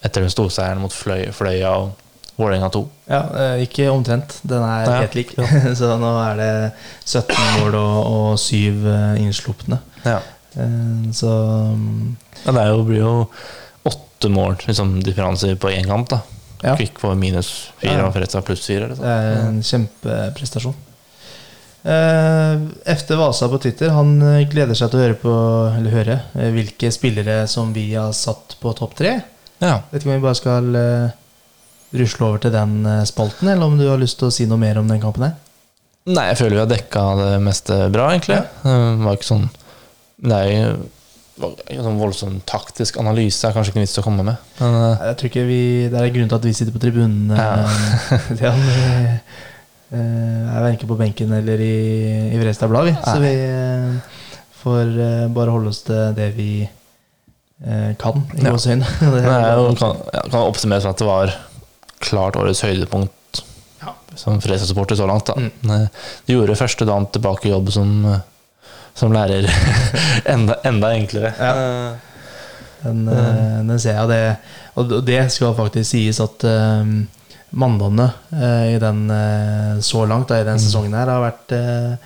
[0.05, 1.95] etter den storseieren mot Fløy, Fløya og
[2.37, 2.81] Vålerenga 2.
[3.09, 4.35] Ja, eh, ikke omtrent.
[4.45, 5.31] Den er Ja, helt lik.
[5.79, 6.51] så nå er det
[7.09, 8.85] 17 mål og, og 7
[9.23, 9.79] innslupne.
[10.05, 10.19] Ja.
[10.53, 11.31] Eh, Så
[11.73, 13.15] mm, Ja, det er jo, blir jo
[14.17, 16.09] åtte mål liksom, differanser på én kamp.
[16.09, 16.21] da.
[16.63, 17.51] ja, Kvikk får minus
[17.81, 18.07] fire Ja.
[18.07, 18.89] og Fredrikstad pluss fire.
[18.89, 19.05] Liksom.
[19.05, 20.75] det er en kjempeprestasjon.
[21.87, 25.35] Eh, Efter Vasa på Twitter Han eh, gleder seg til å høre på
[25.77, 29.13] Eller høre eh, hvilke spillere som vi har satt på topp tre.
[29.63, 29.77] Ja.
[29.93, 30.67] Vet ikke om vi bare skal
[31.97, 34.77] rusle over til den spalten, eller om du har lyst til å si noe mer
[34.81, 35.37] om den kampen her?
[36.11, 38.41] Nei, jeg føler vi har dekka det meste bra, egentlig.
[38.65, 38.75] Det
[39.07, 39.47] var ikke sånn
[40.27, 40.75] Det er jo
[41.37, 44.41] sånn voldsom taktisk analyse er kanskje ikke noe vits å komme med.
[44.61, 45.61] Men uh, Jeg tror ikke vi,
[45.93, 47.33] Det er grunnen til at vi sitter på tribunen.
[47.37, 47.67] Ja.
[48.39, 48.57] Det er,
[49.93, 51.75] uh, er verken på benken eller i,
[52.33, 52.97] i Vrestad Blad, vi.
[53.05, 54.17] Så vi uh,
[54.67, 58.55] får eh, bare holde oss til det vi eh, kan, i Ja.
[58.55, 58.87] gåseøyne.
[59.01, 61.37] Det det er jo, kan, ja, kan oppsummere som at det var
[62.03, 63.13] klart årets høydepunkt
[64.17, 65.29] som Fredrikstad-supporter så langt.
[65.29, 65.35] Da.
[65.37, 65.91] Mm.
[66.27, 68.25] Du gjorde første dagen tilbake i jobb som, eh,
[68.97, 69.47] som lærer
[70.35, 71.33] enda, enda enklere.
[72.83, 73.69] Den, mm.
[73.69, 74.21] den ser jeg, det,
[74.79, 76.85] og det skal faktisk sies at uh,
[77.57, 81.97] mandagene uh, i den uh, så langt da, i den sesongen her har vært uh,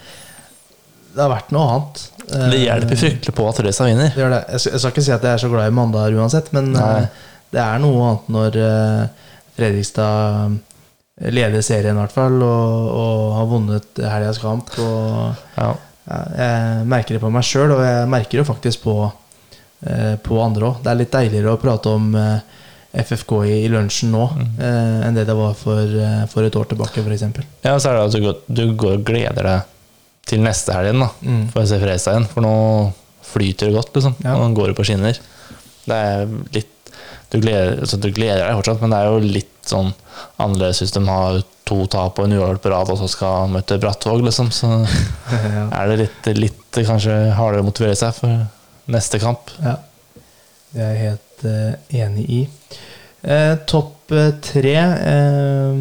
[1.11, 2.03] Det har vært noe annet.
[2.31, 4.13] Eh, Det hjelper fryktelig på at Røysa vinner.
[4.15, 4.41] Det gjør det.
[4.55, 6.71] Jeg skal, jeg skal ikke si at jeg er så glad i mandager uansett, men
[6.79, 7.07] eh,
[7.51, 10.59] det er noe annet når eh, Fredrikstad
[11.35, 14.71] leder serien, i hvert fall, og, og har vunnet helgas kamp.
[14.81, 15.75] Og, Ja.
[16.09, 18.95] Jeg merker det på meg sjøl, og jeg merker det faktisk på,
[19.87, 20.81] eh, på andre òg.
[20.85, 22.41] Det er litt deiligere å prate om eh,
[23.05, 24.25] FFK i, lunsjen nå
[24.59, 25.99] eh, enn det det var for,
[26.33, 27.27] for et år tilbake, f.eks.
[27.63, 29.77] Ja, så er det at du går, du går og gleder deg
[30.31, 31.11] til neste helg igjen, da.
[31.27, 31.45] Mm.
[31.53, 32.29] For å se Fredrikstad igjen.
[32.33, 32.57] For nå
[33.31, 34.19] flyter det godt, liksom.
[34.25, 34.35] Ja.
[34.39, 35.23] Nå går det på skinner.
[35.87, 36.77] Det er litt
[37.31, 39.93] du gleder, altså, du gleder deg fortsatt, men det er jo litt sånn
[40.43, 41.37] annerledes hvis de har
[41.71, 44.51] to tap og en uavgjort på rad og så skal møte Brattvåg, liksom.
[44.55, 44.71] Så
[45.57, 45.67] ja.
[45.67, 48.45] er det litt, litt kanskje hardere å motivere seg for
[48.91, 49.53] neste kamp.
[49.63, 49.79] Ja,
[50.75, 52.41] det er jeg helt uh, enig i.
[53.21, 55.81] Eh, topp eh, tre eh,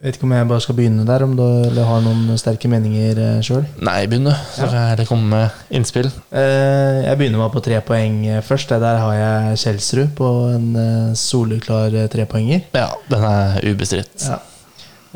[0.00, 3.40] Vet ikke om jeg bare skal begynne der, om du har noen sterke meninger uh,
[3.44, 3.66] sjøl.
[3.84, 4.32] Nei, begynn du.
[4.54, 6.08] Så kan jeg heller komme med innspill.
[6.32, 8.72] Eh, jeg begynner med på tre poeng eh, først.
[8.80, 12.64] Der har jeg Kjelsrud på en eh, soleklar eh, trepoenger.
[12.72, 14.24] Ja, den er ubestridt.
[14.24, 14.40] Ja.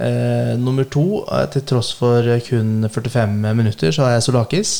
[0.04, 4.74] Eh, nummer to, eh, til tross for eh, kun 45 minutter, så har jeg Solakis.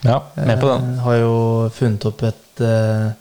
[0.00, 0.94] Ja, med på den.
[0.94, 1.36] Jeg har jo
[1.76, 3.12] funnet opp et eh,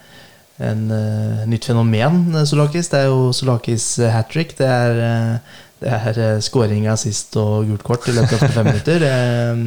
[0.64, 2.88] en, eh, nytt fenomen, eh, Solakis.
[2.88, 4.56] Det er jo Solakis hat trick.
[4.58, 5.40] Det er, eh,
[5.86, 9.00] det er uh, sist assist og gult kort i løpet av fem minutter.
[9.04, 9.60] Det eh,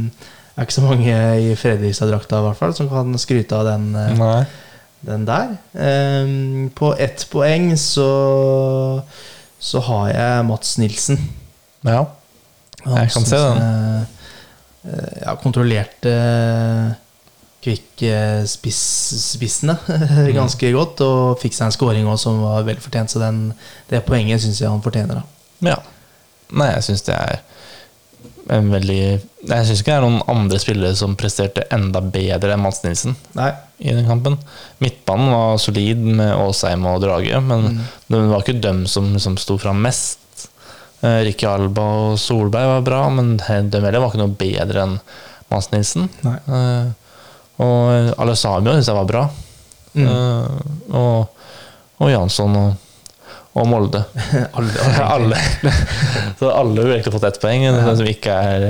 [0.59, 4.17] er ikke så mange i Fredrikstad-drakta i hvert fall som kan skryte av den, eh,
[4.19, 4.45] Nei.
[5.07, 5.53] den der.
[5.79, 6.33] Eh,
[6.75, 8.09] på ett poeng så,
[9.63, 11.21] så har jeg Mats Nilsen.
[11.87, 12.05] Ja.
[12.85, 13.63] Han Jeg kan se den.
[13.63, 14.15] eh,
[15.23, 16.13] Ja, kontrollerte
[17.63, 18.79] Kvikk eh, spiss,
[19.35, 20.33] spissene Mm.
[20.37, 23.11] ganske godt, og fikk seg en scoring også som var vel fortjent.
[23.11, 23.53] Så den,
[23.91, 25.23] det poenget syns jeg han fortjener.
[25.23, 25.79] da Ja.
[26.57, 27.41] Nei, jeg syns det er
[28.49, 28.99] en veldig
[29.49, 33.13] Jeg syns ikke det er noen andre spillere som presterte enda bedre enn Mads Nilsen
[33.37, 33.51] Nei,
[33.85, 34.39] i den kampen.
[34.81, 37.83] Midtbanen var solid med Åsheim og Drage, men Mm.
[38.09, 40.19] det var ikke dem som som sto fram mest.
[41.03, 44.97] Eh, Ricky Alba og Solberg var bra, men dem heller var ikke noe bedre enn
[45.51, 46.09] Mads Nilsen.
[46.25, 46.89] Eh,
[47.61, 49.29] og Alessandro syns jeg var bra.
[49.95, 50.07] Mm.
[50.09, 51.29] Eh, og,
[52.01, 52.75] og Jansson og,
[53.55, 54.05] og Molde.
[54.59, 55.41] alle, alle.
[56.39, 58.67] Så alle har egentlig fått ett poeng, den som ikke er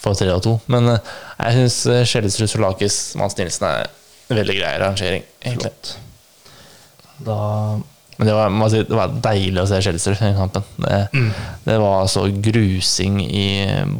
[0.00, 0.56] for tre og to.
[0.72, 1.10] Men eh,
[1.44, 3.90] jeg syns Skjellesrud Solakis Mans Nilsen er
[4.30, 5.72] en veldig grei rangering, egentlig.
[7.20, 7.36] Da
[8.16, 10.64] Men det var, si, det var deilig å se Skjellesrud i kampen.
[10.76, 11.30] Det, Mm.
[11.64, 13.46] det var så grusing i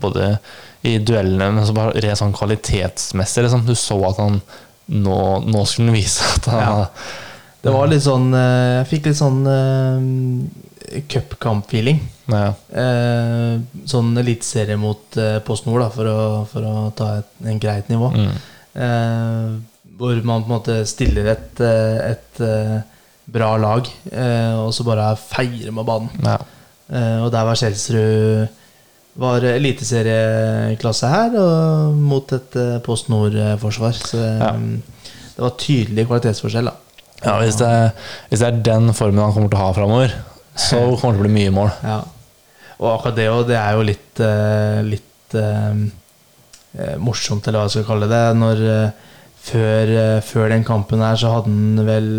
[0.00, 0.34] både
[0.82, 3.44] i duellene, men så bare rent sånn kvalitetsmessig.
[3.46, 3.64] Liksom.
[3.68, 4.40] Du så at han
[4.90, 6.86] nå, nå skulle han vise at han Ja.
[7.60, 12.00] Det var litt sånn eh, Jeg fikk litt sånn uh, cupkamp-feeling.
[12.32, 12.52] ja.
[12.72, 16.20] Uh, sånn eliteserie mot uh, Post Nord, da, for å,
[16.50, 18.10] for å ta et en greit nivå.
[18.14, 18.32] Mm.
[18.74, 19.58] Uh,
[20.00, 22.38] hvor man på en måte stiller et, et
[23.30, 23.84] bra lag,
[24.56, 26.08] og så bare feirer med banen.
[26.24, 26.38] ja.
[27.20, 28.48] Og der var Kjelsrud
[29.20, 34.00] var eliteserieklasse her, og mot et Post Nord-forsvar.
[34.00, 34.54] Så Ja.
[34.56, 36.72] det var tydelig kvalitetsforskjell.
[36.72, 36.89] da
[37.24, 37.90] Ja, hvis det, er,
[38.30, 40.14] hvis det er den formen han kommer til å ha framover,
[40.56, 41.70] så kommer det til å bli mye mål.
[41.84, 41.98] Ja.
[42.80, 45.84] Og akkurat det òg, det er jo litt, eh, litt eh,
[46.80, 48.24] eh, morsomt, eller hva jeg skal kalle det.
[48.40, 49.06] Når eh,
[49.50, 52.10] før, før den kampen her, så hadde han vel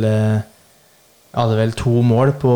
[1.32, 2.54] hadde vel to mål på,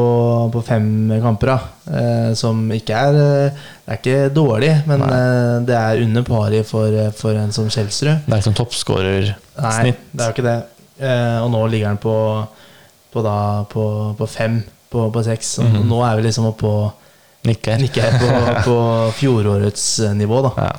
[0.51, 0.87] på fem
[1.23, 1.57] kamper, da.
[1.85, 6.93] Eh, som ikke er Det er ikke dårlig, men eh, det er under pari for,
[7.15, 8.25] for en som Kjelsrud.
[8.25, 9.45] Det er ikke som toppskårersnitt.
[9.61, 10.57] Nei, det er jo ikke det.
[10.99, 12.15] Eh, og nå ligger han på,
[13.11, 13.37] på, da,
[13.71, 13.85] på,
[14.17, 15.57] på fem på, på seks.
[15.63, 15.87] Mhm.
[15.89, 16.75] Nå er vi liksom oppe på
[17.45, 17.77] Nikker.
[17.77, 18.29] Nikker på,
[18.65, 18.77] på
[19.19, 20.51] fjorårets eh, nivå, da.
[20.57, 20.73] Ja.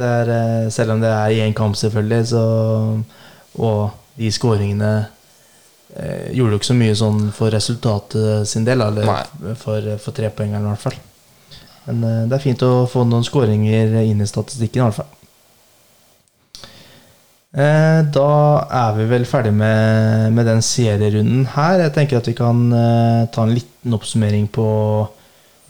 [0.00, 2.42] Er, eh, selv om det er i én kamp, selvfølgelig, så
[3.60, 4.90] Og de skåringene
[5.96, 9.54] eh, gjorde jo ikke så mye sånn for resultatet sin del, eller Nei.
[9.58, 10.98] for, for trepoengeren i hvert fall.
[11.86, 15.19] Men eh, det er fint å få noen skåringer inn i statistikken, i hvert fall.
[17.50, 18.26] Eh, Da
[18.70, 21.80] er vi vel ferdig med, med den serierunden her.
[21.86, 24.66] Jeg tenker at vi kan eh, ta en liten oppsummering på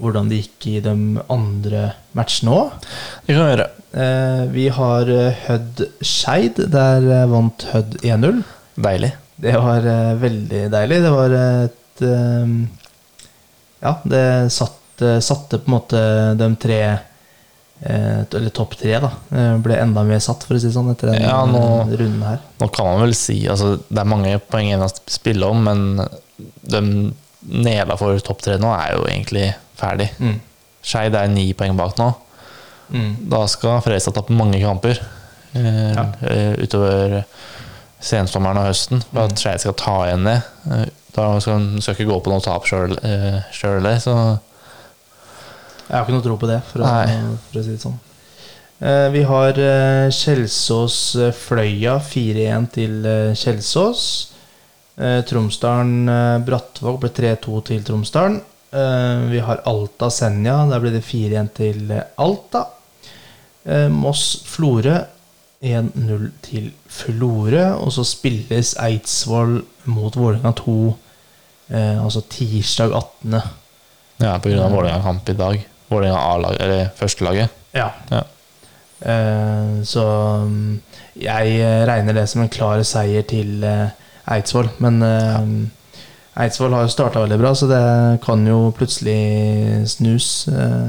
[0.00, 0.92] hvordan det gikk i de
[1.32, 1.82] andre
[2.16, 2.86] matchene òg.
[3.26, 3.68] Det kan vi gjøre.
[4.04, 5.10] Eh, vi har
[5.46, 6.60] Hødd Skeid.
[6.72, 8.42] Der vant Hødd 1-0.
[8.80, 9.12] Deilig.
[9.40, 9.86] Det var
[10.20, 11.00] veldig deilig.
[11.06, 12.04] Det var et
[13.80, 16.00] Ja, det satt, eh, satte på en måte
[16.36, 16.80] de tre
[17.82, 19.10] Eller topp tre, da.
[19.32, 21.96] eh, Ble enda mer satt, for å si det sånn, etter den Ja, nå- eh,
[21.96, 22.38] runden her.
[22.60, 26.08] Nå kan man vel si altså, Det er mange poeng igjen å spille om, men
[26.62, 27.12] de
[27.48, 30.10] nedafor topp tre nå er jo egentlig ferdig.
[30.20, 30.40] Mm.
[30.82, 32.10] Skeid er ni poeng bak nå.
[32.92, 33.16] Mm.
[33.30, 34.98] Da skal Fredrikstad tape mange kamper
[35.54, 36.04] eh, Ja.
[36.22, 37.24] eh, utover
[38.00, 39.36] sensommeren og høsten for at Mm.
[39.40, 40.42] Skeid skal ta igjen det.
[40.70, 44.38] Eh, Da skal de ikke gå på noe tap sjøl eh, så
[45.90, 46.90] Jeg har ikke noe tro på det, for å,
[47.50, 47.98] for å si det sånn.
[48.81, 54.05] Eh, vi har eh, Kjelsås-Fløya 4-1 til eh, Kjelsås.
[54.96, 58.38] Eh, Tromsdalen-Brattvåg ble 3-2 til Tromsdalen.
[58.70, 60.62] Eh, vi har Alta-Senja.
[60.70, 62.68] Der ble det 4-1 til eh, Alta.
[63.66, 64.96] Eh, Moss-Florø
[65.61, 67.66] 1-0 til Florø.
[67.83, 69.59] Og så spilles Eidsvoll
[69.92, 70.76] mot Vålerenga 2,
[71.74, 73.42] eh, altså tirsdag 18.
[74.20, 75.66] ja, på grunn av Vålerenga-kamp i dag.
[75.90, 77.50] Vålerenga A-lag, eller førstelaget.
[77.74, 77.90] Ja.
[78.11, 78.22] Ja.
[79.00, 80.05] Uh, så
[80.44, 80.81] mm,
[81.20, 83.88] jeg eh, regner det som en klar seier til uh,
[84.31, 84.68] Eidsvoll.
[84.81, 87.81] Men eh, Eidsvoll har jo starta veldig bra, så det
[88.24, 90.46] kan jo plutselig snus,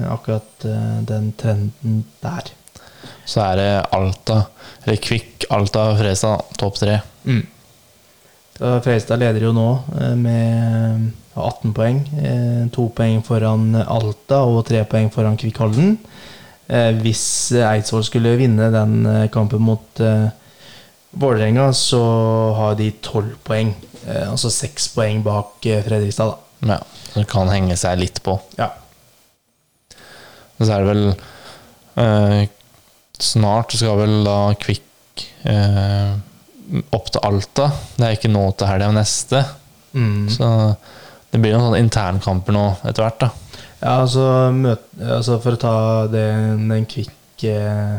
[0.07, 0.67] akkurat
[1.09, 2.51] den trenden der.
[3.25, 4.37] Så er det Alta,
[4.85, 6.99] eller Kvikk, Alta, og Fredstad, topp tre.
[7.25, 7.41] Mm.
[8.85, 9.67] Fredstad leder jo nå
[10.21, 11.99] med 18 poeng.
[12.19, 15.97] eh, To poeng foran Alta og tre poeng foran Kvikk Halden.
[16.67, 20.01] Eh, Hvis Eidsvoll skulle vinne den eh, kampen mot
[21.11, 21.99] Vålerenga, så
[22.55, 23.73] har de tolv poeng.
[24.07, 26.37] Altså seks poeng bak Fredrikstad, da.
[26.73, 26.77] Ja,
[27.15, 28.37] det kan henge seg litt på.
[28.57, 28.69] Ja.
[30.61, 31.05] Så er det vel
[31.97, 32.47] eh,
[33.21, 36.15] Snart skal vel da Kvikk eh,
[36.95, 37.67] opp til Alta.
[37.97, 39.43] Det er ikke nå til helga, men neste.
[39.93, 40.29] Mm.
[40.31, 40.47] Så
[41.31, 43.19] det blir noen sånne internkamper nå etter hvert.
[43.23, 43.29] da
[43.81, 45.73] Ja, altså, møt, altså For å ta
[46.11, 46.25] det,
[46.69, 47.95] den kvikk eh,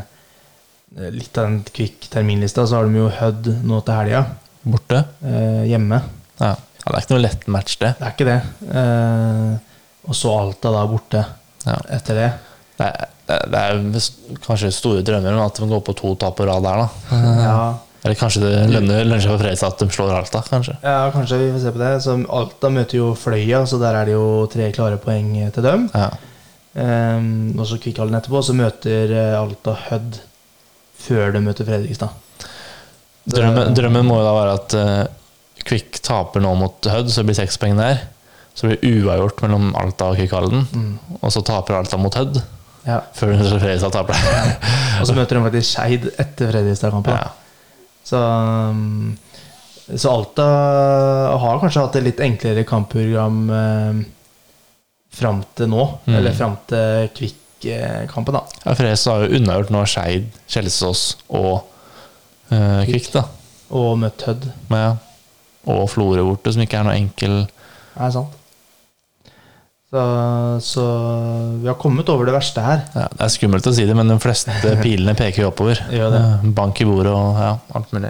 [1.11, 4.19] Litt av den kvikk terminlista, så har de jo Hødd nå til helga.
[4.63, 4.99] Borte.
[5.25, 5.97] Eh, hjemme.
[6.39, 6.51] Ja.
[6.53, 7.89] ja, Det er ikke noe lett match, det.
[7.97, 8.37] Det er ikke det.
[8.77, 9.55] Eh,
[10.07, 11.23] og så Alta da borte
[11.65, 11.79] Ja.
[11.97, 12.29] etter det.
[12.77, 13.09] Det er,
[13.49, 16.83] det er- kanskje store drømmer om at de går på to tap på rad der,
[16.85, 16.87] da.
[17.47, 17.57] Ja,
[18.03, 20.73] Eller kanskje det lønner, lønner seg for Fredrikstad at de slår Alta, kanskje.
[20.83, 21.91] ja, kanskje vi får se på det.
[22.03, 25.85] Så Alta møter jo Fløya, så der er det jo tre klare poeng til dem.
[25.95, 26.09] Ja.
[26.73, 30.17] Um, og så Kvikkhallen etterpå, så møter eh, Alta Hødd
[31.03, 32.09] før de møter Fredrikstad.
[33.29, 37.29] Drømmen, drømmen må jo da være at uh, Kvikk taper nå mot Hødd, så det
[37.29, 38.01] blir seks poeng der.
[38.53, 40.97] Så blir det uavgjort mellom Alta og Kvikkhallen, Mm.
[41.21, 42.41] Og så taper Alta mot Hødd,
[42.83, 42.99] Ja.
[43.15, 44.19] før Fredrikstad taper.
[44.99, 47.15] Og så møter de faktisk Skeid etter Fredrikstad-kampen.
[47.15, 47.31] ja.
[48.03, 49.15] Så, um,
[49.87, 50.47] så Alta
[51.39, 54.01] har kanskje hatt et litt enklere kampprogram eh,
[55.13, 55.85] fram til nå.
[56.07, 56.17] Mm.
[56.19, 58.43] Eller fram til Kvikk-kampen, da.
[58.65, 61.65] ja Fredrikstad har jo unnagjort nå Skeid, Kjelsås og
[62.51, 63.25] eh, Kvikk, da.
[63.73, 64.47] Og møtt Hødd.
[64.73, 64.93] Ja.
[65.71, 68.39] Og Florø borte, som ikke er noe enkel Er sant?
[69.93, 70.03] Så,
[70.65, 70.83] så
[71.61, 72.79] vi har kommet over det verste her.
[72.95, 74.49] ja, Det er skummelt å si det, men de fleste
[74.81, 75.83] pilene peker jo oppover.
[75.93, 78.09] Eh, Bank i bordet og ja, alt mulig.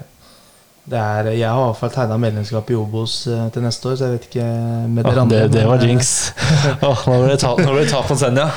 [0.88, 3.98] Det er, jeg har i hvert fall tegna medlemskap i Obos eh, til neste år,
[4.00, 5.42] så jeg vet ikke med dere dere andre.
[5.44, 6.14] det, det var jinx.
[6.88, 7.60] oh, nå ble det tap,
[7.92, 8.48] tap mot Senja.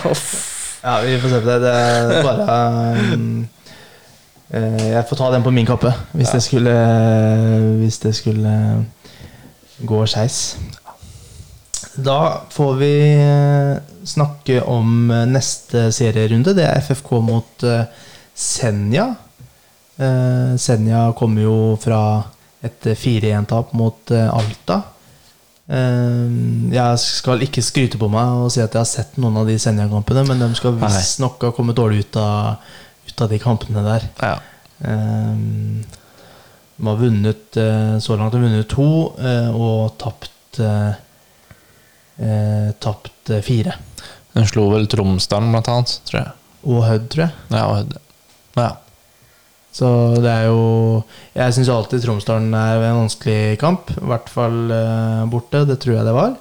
[0.86, 1.60] Ja, vi får se på det.
[1.66, 2.56] Det er bare
[3.16, 3.28] um,
[4.54, 6.74] Jeg får ta den på min kappe hvis det skulle
[7.82, 8.52] Hvis det skulle
[9.82, 10.42] gå skeis.
[11.96, 16.52] Da får vi eh, snakke om eh, neste serierunde.
[16.56, 17.86] Det er FFK mot eh,
[18.34, 19.14] Senja.
[20.60, 22.00] Senja kommer jo fra
[22.60, 24.76] et 4-1-tap mot Alta.
[25.64, 29.56] Jeg skal ikke skryte på meg og si at jeg har sett noen av de
[29.56, 32.60] Senja-kampene, men de skal visstnok ha kommet dårlig ut av,
[33.08, 34.04] ut av de kampene der.
[34.20, 34.36] Ja.
[36.76, 38.90] De har vunnet så langt har de vunnet to
[39.56, 40.60] og tapt
[42.22, 43.76] eh, Tapt eh, fire.
[44.36, 46.34] Den slo vel Tromsdalen, blant annet, tror jeg.
[46.66, 47.46] Og Hødd, tror jeg.
[47.54, 47.94] Ja, og,
[48.58, 48.72] ja.
[49.76, 49.88] Så
[50.24, 50.60] det er jo
[51.36, 53.92] Jeg syns alltid Tromsdalen er en vanskelig kamp.
[53.92, 55.64] I hvert fall eh, borte.
[55.68, 56.34] Det tror jeg det var.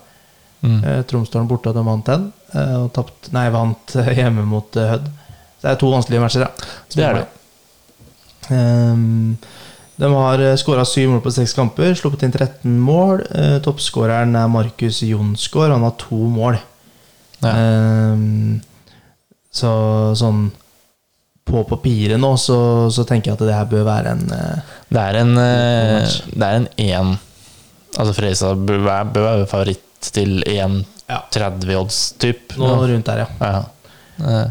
[0.65, 0.79] Mm.
[0.79, 2.29] Eh, Tromsdalen borte, de vant den.
[2.55, 5.09] Eh, og tapt Nei, vant hjemme mot eh, Hødd.
[5.59, 6.69] Så det er to vanskelige matcher, da.
[6.95, 7.25] Det er det.
[8.53, 9.35] Ehm,
[9.95, 13.23] De har skåra syv mål på seks kamper, sluppet inn 13 mål.
[13.31, 16.57] Eh, Toppskåreren er Markus Jonsgaard, han har to mål.
[17.39, 17.51] Ja.
[17.53, 18.61] Ehm,
[19.55, 19.71] så
[20.19, 20.49] sånn
[21.45, 22.57] på papiret nå, så,
[22.91, 26.15] så tenker jeg at det her bør være en eh, Det er en eh.
[26.33, 27.11] Det er en én
[27.95, 28.81] Altså Fredrikstad bør
[29.13, 31.21] bør være favoritt til 1,30 Ja.
[31.79, 32.55] odds, typ.
[32.57, 33.51] noe rundt der, ja.
[34.19, 34.41] Ja.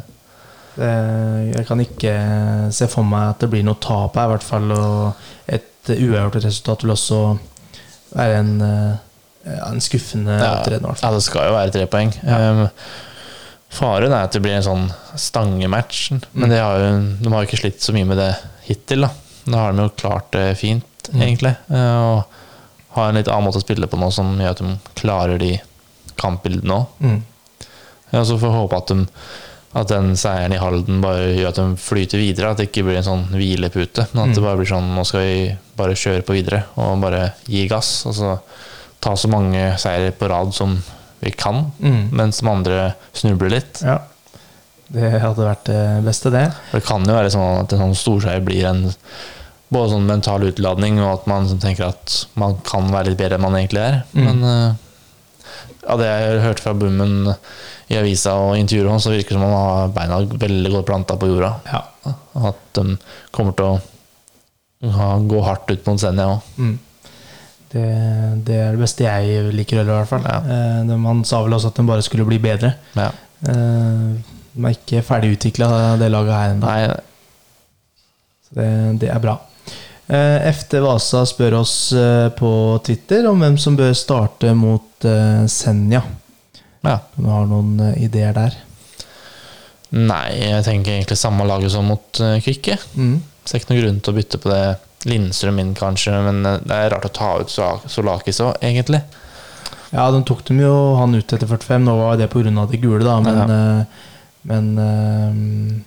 [0.78, 2.14] Eh, jeg kan ikke
[2.74, 4.70] se for meg at det blir noe tap her, i hvert fall.
[4.74, 5.14] Og
[5.54, 7.20] et uavgjort resultat vil også
[8.14, 12.12] være en, eh, en skuffende Ja, opptreden, ja, det skal jo være tre poeng.
[12.24, 12.68] Um,
[13.74, 14.84] faren er at det blir en sånn
[15.18, 16.22] stangematch, Mm.
[16.34, 18.32] men de har, jo, de har jo ikke slitt så mye med det
[18.68, 19.00] hittil.
[19.02, 19.10] Da
[19.46, 21.20] Da har de jo klart det fint, Mm.
[21.20, 21.56] egentlig.
[21.70, 22.24] Og
[22.94, 25.60] har en litt annen måte å spille på nå som gjør at de klarer de
[26.16, 26.86] kampbildene òg.
[27.02, 27.22] Mm.
[28.12, 29.06] Ja, så får vi håpe at, de,
[29.74, 32.50] at den seieren i Halden bare gjør at de flyter videre.
[32.52, 34.46] At det ikke blir en sånn hvilepute, men at det Mm.
[34.46, 38.06] bare blir sånn nå skal vi bare kjøre på videre og bare gi gass.
[38.06, 38.38] Og så
[39.00, 40.82] ta så mange seire på rad som
[41.20, 42.10] vi kan, Mm.
[42.12, 43.82] mens de andre snubler litt.
[43.82, 43.98] Ja.
[44.92, 46.52] Det hadde vært det beste, det.
[46.72, 48.94] Det kan jo være sånn at en sånn storseier blir en
[49.72, 53.40] både sånn mental utladning, og at man tenker at man kan være litt bedre enn
[53.40, 54.02] man egentlig er.
[54.14, 54.24] Mm.
[54.24, 54.74] Men eh,
[55.90, 57.34] av det jeg har hørt fra Bummen
[57.92, 60.86] i avisa og intervjuer, sånn, så virker det som om han har beina veldig godt
[60.88, 61.50] planta på jorda.
[61.68, 61.82] Ja.
[62.50, 62.96] At de
[63.34, 66.50] kommer til å gå hardt ut mot Senja òg.
[66.60, 66.74] Mm.
[67.74, 67.84] Det,
[68.46, 70.26] det er det beste jeg liker heller, i hvert fall.
[70.28, 70.38] Ja.
[70.44, 72.74] Eh, de- han sa vel også at de bare skulle bli bedre.
[72.94, 73.08] Ja.
[73.48, 74.04] Eh,
[74.54, 75.68] de er ikke ferdig utvikla,
[75.98, 76.74] det laget her ennå.
[78.46, 78.68] Så det,
[79.02, 79.38] det er bra.
[80.06, 82.50] Eh, FT Vasa spør oss eh, på
[82.84, 86.02] Twitter om hvem som bør starte mot eh, Senja.
[86.84, 86.98] ja.
[87.16, 88.58] Om du har noen ideer der?
[89.94, 92.76] Nei, jeg tenker egentlig samme laget som mot Kvikke.
[92.98, 93.20] Mm.
[93.46, 94.64] Ser ikke noen grunn til å bytte på det.
[95.04, 99.02] Lindstrøm inn, kanskje, men det er rart å ta ut Solakis òg, egentlig.
[99.92, 101.84] Ja, de tok dem jo han ut etter 45.
[101.86, 102.64] Nå var det pga.
[102.70, 104.06] det gule, da, men, ja.
[104.50, 105.84] men eh,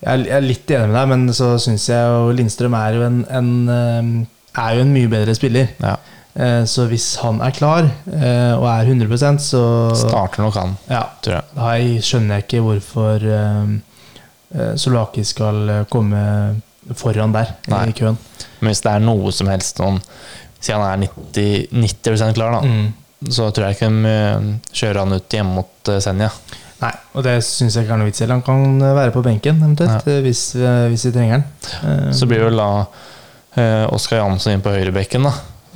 [0.00, 3.18] jeg, er, litt enig med deg, men så syns jeg jo Lindstrøm er jo en,
[3.28, 5.68] en eh, er jo en mye bedre spiller.
[5.82, 5.96] Ja.
[6.34, 9.62] Eh, Så hvis han er klar eh, og er 100% så
[9.98, 11.52] Starter nok han, ja, tror jeg.
[11.56, 11.70] Da
[12.06, 13.28] skjønner jeg ikke hvorfor
[14.80, 16.20] Solaki skal komme
[16.98, 17.84] foran der Nei.
[17.90, 18.16] i køen.
[18.60, 20.00] Men hvis det er noe som helst noen
[20.60, 22.88] Si han er 90, 90 klar, da, Mm.
[23.32, 26.28] så tror jeg ikke de kjører han ut hjemme mot Senja.
[26.80, 28.28] Nei, og det syns jeg ikke er noe vits i.
[28.30, 30.20] Han kan eh, være på benken eventuelt, ja.
[30.24, 31.42] hvis, eh, hvis vi trenger.
[31.84, 32.68] Eh, Så blir vel da
[33.60, 35.34] eh, Oskar Jansson inn på høyrebekken, da.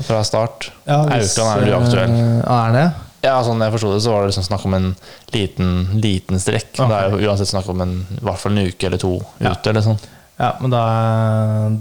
[0.09, 0.71] Fra start.
[0.89, 2.15] ja, hvis, Aukland er vel uaktuell.
[2.15, 2.87] eh, ja, er det?
[3.25, 4.89] Ja, sånn jeg forsto det, så var det liksom snakk om en
[5.33, 5.69] liten,
[6.01, 6.73] liten strekk.
[6.75, 6.89] Okay.
[6.91, 9.53] Det er jo uansett snakk om en, i hvert fall en uke eller to Ja.
[9.55, 10.01] ute, eller sånn.
[10.41, 10.83] Ja, men da,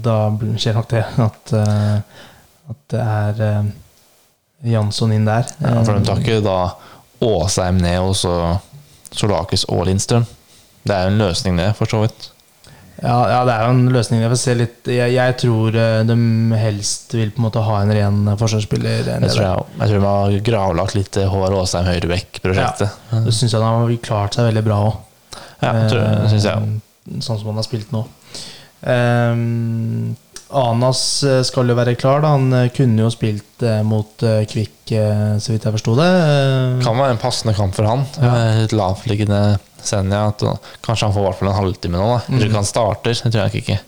[0.04, 0.18] da
[0.62, 1.96] skjer nok det at, eh,
[2.70, 3.72] at det er eh,
[4.72, 5.48] Jansson inn der.
[5.60, 6.58] Ja, for de tar Eh, ikke da
[7.24, 8.36] Åsheim ned, og så
[9.18, 10.24] Solakis og Lindstrøm.
[10.84, 12.30] Det er jo en løsning, det, for så vidt.
[13.02, 14.20] Ja, ja, det er jo en løsning.
[14.22, 14.88] Jeg, får se litt.
[14.88, 16.16] Jeg, jeg tror eh, de
[16.60, 19.08] helst vil på en måte ha en ren forsvarsspiller.
[19.16, 22.94] eh, Jeg tror, jeg, jeg tror de har gravlagt litt det Håvard Aasheim Høyrebekk-prosjektet.
[23.26, 25.00] Så syns jeg han har klart seg veldig bra òg.
[25.64, 26.68] Ja, det òg.
[27.20, 28.04] Sånn som han har spilt nå.
[28.84, 30.14] Um,
[30.54, 32.22] Anas eh, skal jo være klar.
[32.24, 32.30] Da.
[32.36, 34.92] Han eh, kunne jo spilt eh, mot Kvikk,
[35.40, 36.08] så vidt jeg forsto det.
[36.84, 38.02] Kan være en passende kamp for han.
[38.20, 38.32] Ja.
[38.64, 39.38] Et lavtliggende
[39.84, 40.26] Senja.
[40.32, 40.44] At,
[40.84, 42.08] kanskje han får i hvert fall en halvtime nå.
[42.10, 42.18] Da.
[42.20, 42.48] Jeg tror Mm.
[42.50, 43.14] ikke han starter.
[43.22, 43.78] Det tror jeg ikke.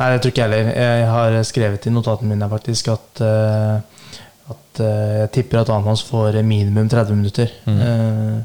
[0.00, 0.72] Nei, det tror ikke jeg heller.
[0.80, 3.20] Jeg har skrevet i notatene mine faktisk at,
[4.54, 8.44] at jeg tipper at Anas får minimum 30 minutter Mm.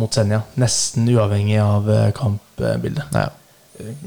[0.00, 0.40] mot Senja.
[0.56, 3.04] Nesten uavhengig av kampbildet.
[3.14, 3.28] Ja.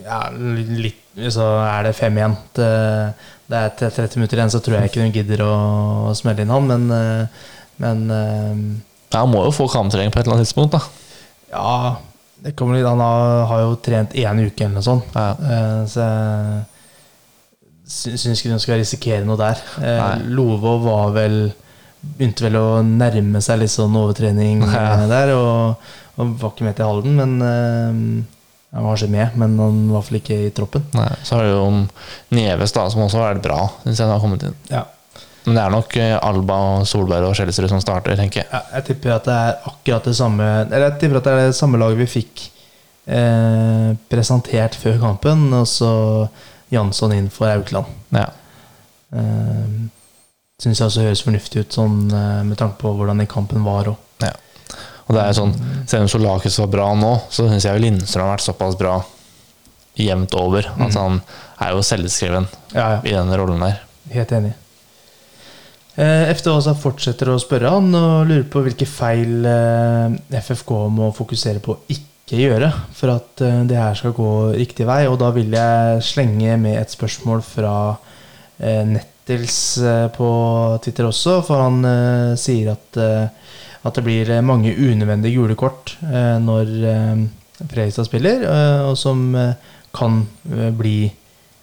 [0.03, 1.01] Ja, litt,
[1.33, 2.35] så er det 5-1.
[2.55, 2.67] Det,
[3.51, 5.53] det er 30 minutter igjen, så tror jeg ikke hun gidder å
[6.15, 7.49] smelle inn han, men, eh,
[7.83, 8.61] men eh,
[9.13, 10.81] Ja, han må jo få kamptrening på et eller annet tidspunkt, da.
[11.51, 11.97] ja
[12.43, 15.31] det kommer litt, Han har, jo trent én uke eller noe sånt, Ja.
[15.41, 16.65] eh, så jeg
[17.87, 19.61] sy- syns ikke hun skal risikere noe der.
[19.81, 20.15] Nei.
[20.37, 21.39] Lovå var vel
[22.07, 25.07] Begynte vel å nærme seg litt sånn overtrening Ja.
[25.09, 25.81] der, og,
[26.21, 28.27] og var ikke med til Halden, men
[28.77, 30.83] Han var ikke med, men han var i hvert fall ikke i troppen.
[30.93, 31.07] Nei.
[31.25, 31.63] Så har du jo
[32.37, 33.63] Neves, da, som også vært bra.
[33.87, 34.53] Jeg han har kommet inn.
[34.69, 34.83] Ja.
[35.47, 38.49] Men det er nok eh, Alba, Solberg og Skjelsrud som starter, tenker jeg.
[38.51, 41.49] Ja, jeg tipper at det er akkurat det samme Eller jeg tipper at det er
[41.49, 42.43] det samme laget vi fikk
[43.07, 45.91] eh, presentert før kampen, og så
[46.73, 47.87] Jansson inn for Aukland.
[48.13, 48.27] Ja.
[49.15, 49.77] Eh,
[50.57, 53.93] Syns jeg også høres fornuftig ut, sånn eh, med tanke på hvordan den kampen var
[53.93, 54.03] òg.
[55.07, 55.53] Og det er jo sånn,
[55.87, 58.97] Selv om Solakis var bra nå, så syns jeg jo Lindstrøm har vært såpass bra
[59.97, 60.67] jevnt over.
[60.75, 61.19] At altså, han
[61.63, 62.97] er jo selvskreven Ja, ja.
[63.07, 63.79] i den rollen der.
[64.13, 64.51] Helt enig.
[65.97, 71.07] Eh, FT også fortsetter å spørre han og lurer på hvilke feil eh, FFK må
[71.17, 74.29] fokusere på å ikke gjøre for at eh, det her skal gå
[74.59, 75.05] riktig vei.
[75.09, 77.73] Og da vil jeg slenge med et spørsmål fra
[78.61, 80.29] eh, Nettils eh, på
[80.85, 83.55] Twitter også, for han eh, sier at, eh,
[83.87, 87.21] at det blir eh, mange unødvendige gule kort eh, når eh,
[87.57, 88.43] Fredrikstad spiller,
[88.85, 89.31] og som
[89.97, 90.19] kan
[90.77, 91.07] bli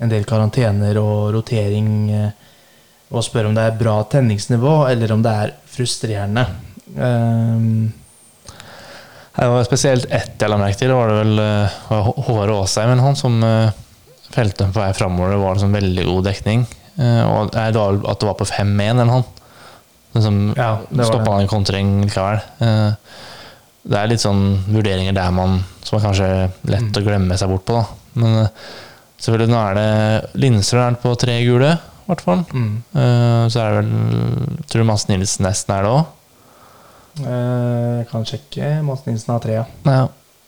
[0.02, 2.10] en del karantener og rotering.
[3.14, 6.42] Og spør om det er bra tenningsnivå, eller om det er frustrerende.
[9.38, 10.90] Det var spesielt ett jeg la merke til.
[10.90, 13.38] Det var det vel var Håvard Aasheim han som
[14.34, 15.36] felte på vei framover.
[15.36, 16.66] Det var sånn veldig god dekning.
[16.98, 19.43] Og at det var på 5-1 eller noe.
[20.14, 22.40] Liksom, Ja, Stoppa han en kontring likevel.
[22.62, 22.92] Eh,
[23.84, 26.28] det er litt sånn vurderinger der man som er kanskje
[26.70, 26.92] lett Mm.
[27.00, 27.74] å glemme seg bort på.
[27.80, 27.84] Da.
[28.14, 28.48] Men eh,
[29.20, 32.44] selvfølgelig, nå er det Linser er på tre gule, i hvert fall.
[32.52, 32.82] mm.
[32.94, 36.04] Eh, så er det vel Tror du Mads Nilsen nesten er det òg?
[37.24, 38.70] Jeg kan sjekke.
[38.82, 39.64] Mads Nilsen har tre, ja.
[39.86, 40.06] Ja.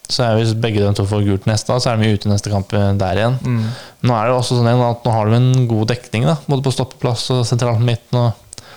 [0.08, 2.50] Så er hvis begge de to får gult neste, så er de ute i neste
[2.52, 3.38] kamp der igjen.
[3.42, 3.62] Mm.
[4.06, 6.72] Nå er det også sånn at nå har de en god dekning, da, både på
[6.74, 8.18] stoppeplass og sentralt midten.
[8.20, 8.32] Og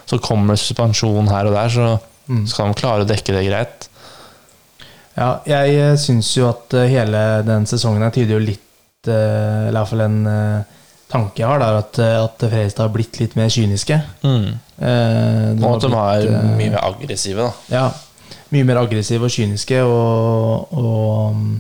[0.10, 1.89] så kommer suspensjon her og der, så
[2.30, 2.43] Mm.
[2.45, 3.88] skal de klare å dekke det greit.
[5.18, 9.66] Ja, jeg eh, syns jo at eh, hele den sesongen her tyder jo litt eh,
[9.66, 10.20] Eller iallfall en
[11.10, 13.97] tanke jeg har, der, at, at Fredrikstad har blitt litt mer kyniske.
[14.22, 17.74] Eh, Og at de er mye mer aggressive, da.
[17.74, 21.55] Ja, mye mer aggressive og kyniske, og, og mm,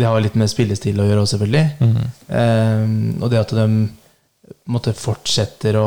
[0.00, 1.92] det har litt med spillestil å gjøre òg, selvfølgelig.
[2.26, 3.68] Eh, og det at de
[4.74, 5.86] måtte fortsetter å,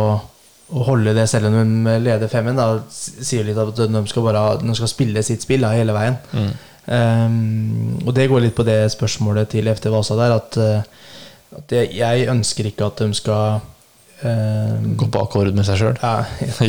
[0.73, 4.45] å holde det selv om de leder 5-1, da sier litt at de skal, bare,
[4.63, 6.17] de skal spille sitt spill da, hele veien.
[6.33, 6.49] Mm.
[6.85, 11.07] Um, og det går litt på det spørsmålet til FT Vasa der, at, eh,
[11.59, 13.59] at jeg, jeg ønsker ikke at de skal
[14.21, 15.97] um, Gå på akkord med seg sjøl.
[16.05, 16.15] ja,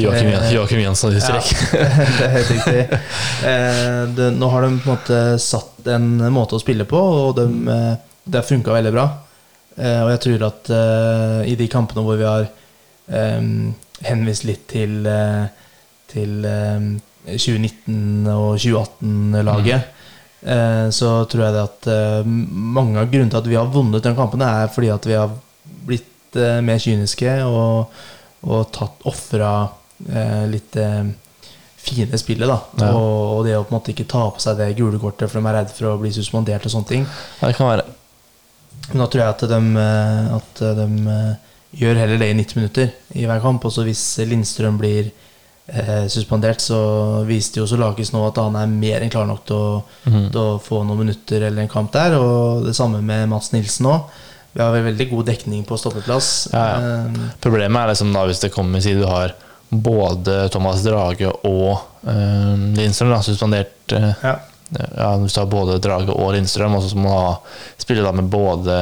[0.01, 1.53] Joakim eh, Joakim Jansson i strekk.
[2.19, 3.01] det er helt riktig.
[3.45, 7.37] uh, det, nå har de på en måte satt en måte å spille på, og
[7.41, 9.09] de, uh, det har funka veldig bra.
[9.77, 12.47] Uh, og jeg tror at eh, i de kampene hvor vi har
[13.13, 13.43] eh,
[14.05, 15.47] henvist litt til, eh,
[16.13, 16.89] til eh,
[17.27, 19.87] 2019- og 2018-laget,
[20.47, 20.93] mm.
[20.95, 24.15] så tror jeg det at eh, mange av grunnene til at vi har vunnet den
[24.19, 25.33] kampen, er fordi at vi har
[25.89, 27.97] blitt eh, mer kyniske og,
[28.47, 29.53] og tatt ofra
[30.07, 31.03] eh, litt eh,
[31.87, 32.47] fine spillet.
[32.47, 32.93] da Ja.
[32.95, 35.41] og, og det å på en måte ikke ta på seg det gule kortet for
[35.41, 37.07] de er redd for å bli suspendert og sånne ting.
[37.41, 37.87] Ja, det kan være.
[38.93, 42.61] Men da tror jeg at de, eh, at de eh, gjør heller det i 90
[42.61, 43.65] minutter i hver kamp.
[43.67, 45.11] Og så hvis Lindstrøm blir
[45.67, 46.79] eh, suspendert, så
[47.29, 50.23] viste jo Solakis nå at han er mer enn klar nok til å, mm.
[50.31, 52.19] til å få noen minutter eller en kamp der.
[52.21, 54.23] Og det samme med Mats Nilsen òg.
[54.57, 56.49] Vi har vel veldig god dekning på stoppeplass.
[56.55, 57.01] Ja, ja.
[57.05, 59.35] Eh, Problemet er liksom da hvis det kommer siden du har
[59.69, 61.73] både Thomas Drage og
[62.09, 64.37] eh, Lindstrøm da, suspendert eh, ja.
[64.79, 67.35] ja, Hvis du har både Drage og Lindstrøm, og så må du ha,
[67.83, 68.79] spille da med både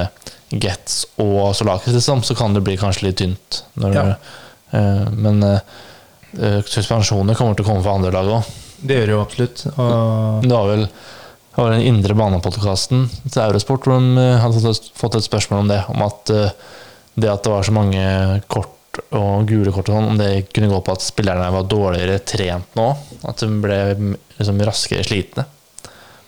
[0.61, 3.63] Getz og Solakis, liksom, så kan det bli kanskje litt tynt.
[3.81, 4.03] Når Ja.
[4.05, 5.61] du, eh, men eh,
[6.41, 8.45] eh, suspensjoner kommer til å komme fra andre lag òg.
[8.85, 9.67] Det gjør det jo absolutt.
[9.79, 10.89] Og, Det var vel
[11.55, 15.85] det var den indre banepodkasten til Eurosport hvor de hadde fått- et spørsmål om det.
[15.89, 16.25] Om at
[17.17, 18.69] det at det var så mange kort
[19.13, 22.67] og gule kort og sånn, om det kunne gå på at spillerne var dårligere trent
[22.75, 22.97] nå.
[23.25, 25.45] At de ble liksom raskere slitne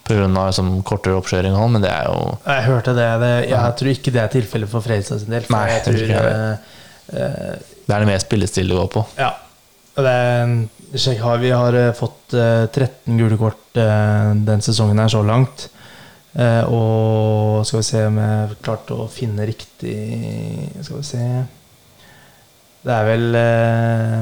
[0.07, 0.27] pga.
[0.27, 1.77] Liksom, kortere oppkjøring sånn.
[1.77, 3.09] Men det er jo jeg hørte det.
[3.23, 5.47] det jeg tror ikke det er tilfellet for Fredrikstad sin del.
[5.49, 6.73] For Nei, jeg jeg tror tror ikke eh,
[7.23, 9.05] eh, Det er det mer spillestil det går på.
[9.21, 9.33] Ja.
[9.97, 10.17] Det,
[11.01, 15.69] sjekk, vi har eh, fått eh, 13 gule kort eh, den sesongen her så langt.
[16.37, 19.95] Eh, og skal vi se om jeg klarte å finne riktig
[20.85, 21.21] Skal vi se
[22.83, 24.19] Det er vel eh,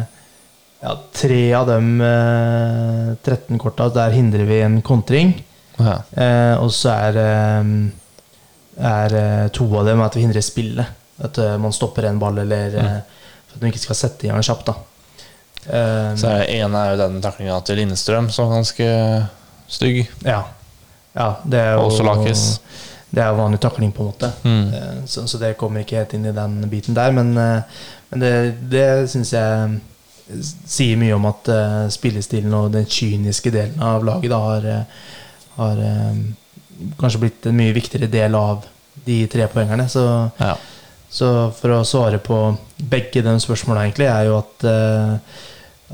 [0.85, 5.33] ja, tre av dem eh, 13 korta, der hindrer vi en kontring.
[5.79, 5.99] Ja.
[6.13, 7.71] Eh, og så er, eh,
[8.95, 10.87] er eh, to av dem at vi hindrer spillet.
[11.25, 12.89] At eh, man stopper en ball, eller mm.
[13.55, 14.67] at man ikke skal sette i gang kjapt.
[14.73, 14.75] da
[15.65, 18.89] Eh, Så ene er jo den taklinga til Lindstrøm som er ganske
[19.73, 20.03] stygg.
[20.21, 20.43] ja.
[21.15, 22.61] ja, det er jo Og Solakis.
[23.15, 24.31] Det er jo vanlig takling, på en måte.
[24.43, 24.75] Mm.
[24.75, 27.13] Eh, så, så det kommer ikke helt inn i den biten der.
[27.17, 28.33] Men, men det,
[28.69, 29.81] det syns jeg
[30.67, 31.49] sier mye om at
[31.93, 34.69] spillestilen og den kyniske delen av laget da har,
[35.57, 36.21] har eh,
[37.01, 38.65] kanskje blitt en mye viktigere del av
[39.07, 39.89] de tre poengerne.
[39.91, 40.05] Så,
[40.41, 40.57] Ja.
[41.11, 45.41] så for å svare på begge de spørsmåla, egentlig, er jo at eh,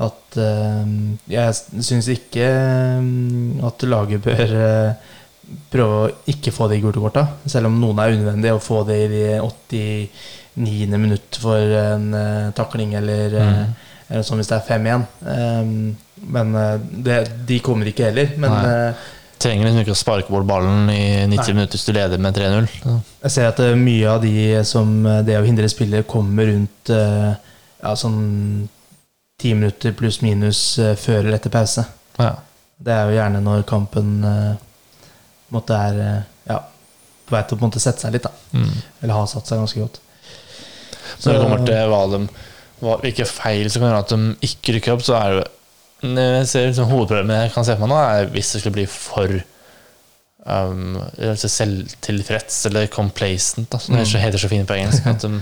[0.01, 0.85] at eh,
[1.29, 2.45] jeg syns ikke
[3.67, 4.53] at laget bør
[5.69, 7.25] prøve å ikke få de gule korta.
[7.45, 9.25] Selv om noen er unødvendige å få det i
[9.69, 9.83] de
[10.63, 12.07] niende minutt for en
[12.55, 15.05] takling, eller, uh, eller sånn hvis det er 5-1.
[15.27, 15.73] Um,
[16.31, 16.55] men
[17.03, 18.31] det, de kommer ikke heller.
[18.39, 18.93] Men Nei.
[19.41, 21.55] Trenger liksom ikke å sparke bort ballen i 90 Nei.
[21.55, 22.67] minutter hvis du leder med 3-0.
[22.85, 22.97] Ja.
[23.25, 24.35] jeg ser at uh, mye av de
[24.67, 27.31] som uh, det å hindre spillet, kommer rundt uh,
[27.81, 28.21] ja, sånn
[29.41, 30.59] ti minutter pluss minus
[31.01, 31.87] før eller etter pause.
[32.21, 32.35] Ja.
[32.77, 34.11] Det er jo gjerne når kampen
[35.49, 35.97] på er
[36.45, 36.59] ja,
[37.25, 38.27] på vei til å sette seg litt.
[38.29, 38.71] da Mm.
[39.01, 39.99] Eller har satt seg ganske godt.
[41.17, 42.19] Så når det kommer til hva de,
[42.81, 45.45] hva, hvilke feil som kan gjøre at de ikke rykker opp, så er det
[46.01, 48.85] jeg ser liksom, Hovedproblemet jeg kan se for meg nå, er hvis det skulle bli
[48.89, 49.33] for
[50.45, 54.21] um, altså selvtilfreds eller complacent, da, som det Mm.
[54.23, 55.05] heter så fint på engelsk.
[55.05, 55.41] At de,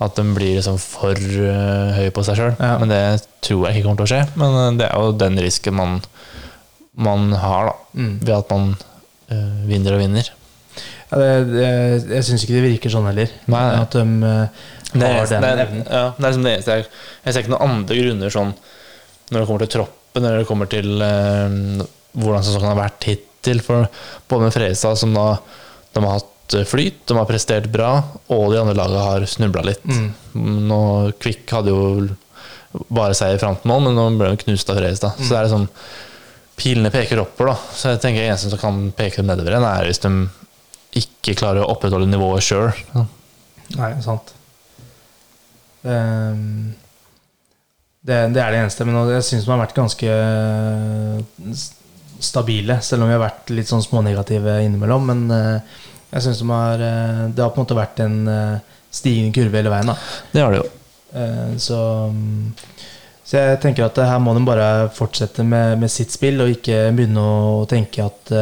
[0.00, 2.54] at de blir liksom for uh, høye på seg sjøl.
[2.60, 2.74] Ja.
[2.78, 3.02] Men det
[3.42, 4.22] tror jeg ikke kommer til å skje.
[4.38, 6.00] Men uh, det er jo den risken man,
[6.94, 7.76] man har, da.
[7.98, 8.12] Mm.
[8.22, 8.68] Ved at man
[9.32, 10.30] uh, vinner og vinner.
[11.08, 11.68] Ja, det, det,
[12.12, 13.30] jeg syns ikke det virker sånn heller.
[13.48, 13.78] Nei, nei.
[13.80, 14.66] At de uh,
[15.02, 15.84] har det, den evnen.
[15.88, 16.84] ja, det er liksom det eneste jeg
[17.24, 18.52] Jeg ser ikke noen andre grunner sånn
[19.30, 21.84] når det kommer til troppen, eller det kommer til eh,
[22.18, 23.62] hvordan sesongen har vært hittil.
[23.64, 23.86] For
[24.30, 25.28] både med Fredrikstad, som da
[25.94, 27.92] de har hatt eh, flyt, de har prestert bra,
[28.34, 29.84] og de andre lagene har snubla litt.
[29.84, 30.10] Mm.
[30.70, 30.80] Nå,
[31.20, 32.08] Kvikk hadde jo
[32.92, 35.20] bare seier fram til nå, men nå ble de knust av Fredrikstad.
[35.20, 35.68] Så det er liksom
[36.58, 37.74] Pilene peker oppover, da.
[37.78, 40.10] Så jeg tenker eneste som kan peke dem nedover igjen, er hvis de
[40.98, 42.72] ikke klarer å opprettholde nivået sjøl.
[43.76, 44.32] Nei, sant.
[45.86, 46.72] Ehm,
[48.08, 48.86] det, det er det eneste.
[48.88, 51.60] Men jeg syns de har vært ganske eh,
[52.24, 55.12] stabile, selv om vi har vært litt sånn smånegative innimellom.
[55.12, 55.78] Men eh,
[56.14, 58.18] jeg syns de har eh, Det har på en måte vært en
[58.88, 59.92] stigende kurve hele veien.
[59.92, 59.98] da
[60.32, 60.68] Det har det jo.
[61.60, 61.76] Så,
[62.12, 62.48] mm,
[63.24, 66.90] så jeg tenker at her må de bare fortsette med, med sitt spill, og ikke
[66.96, 68.32] begynne å tenke at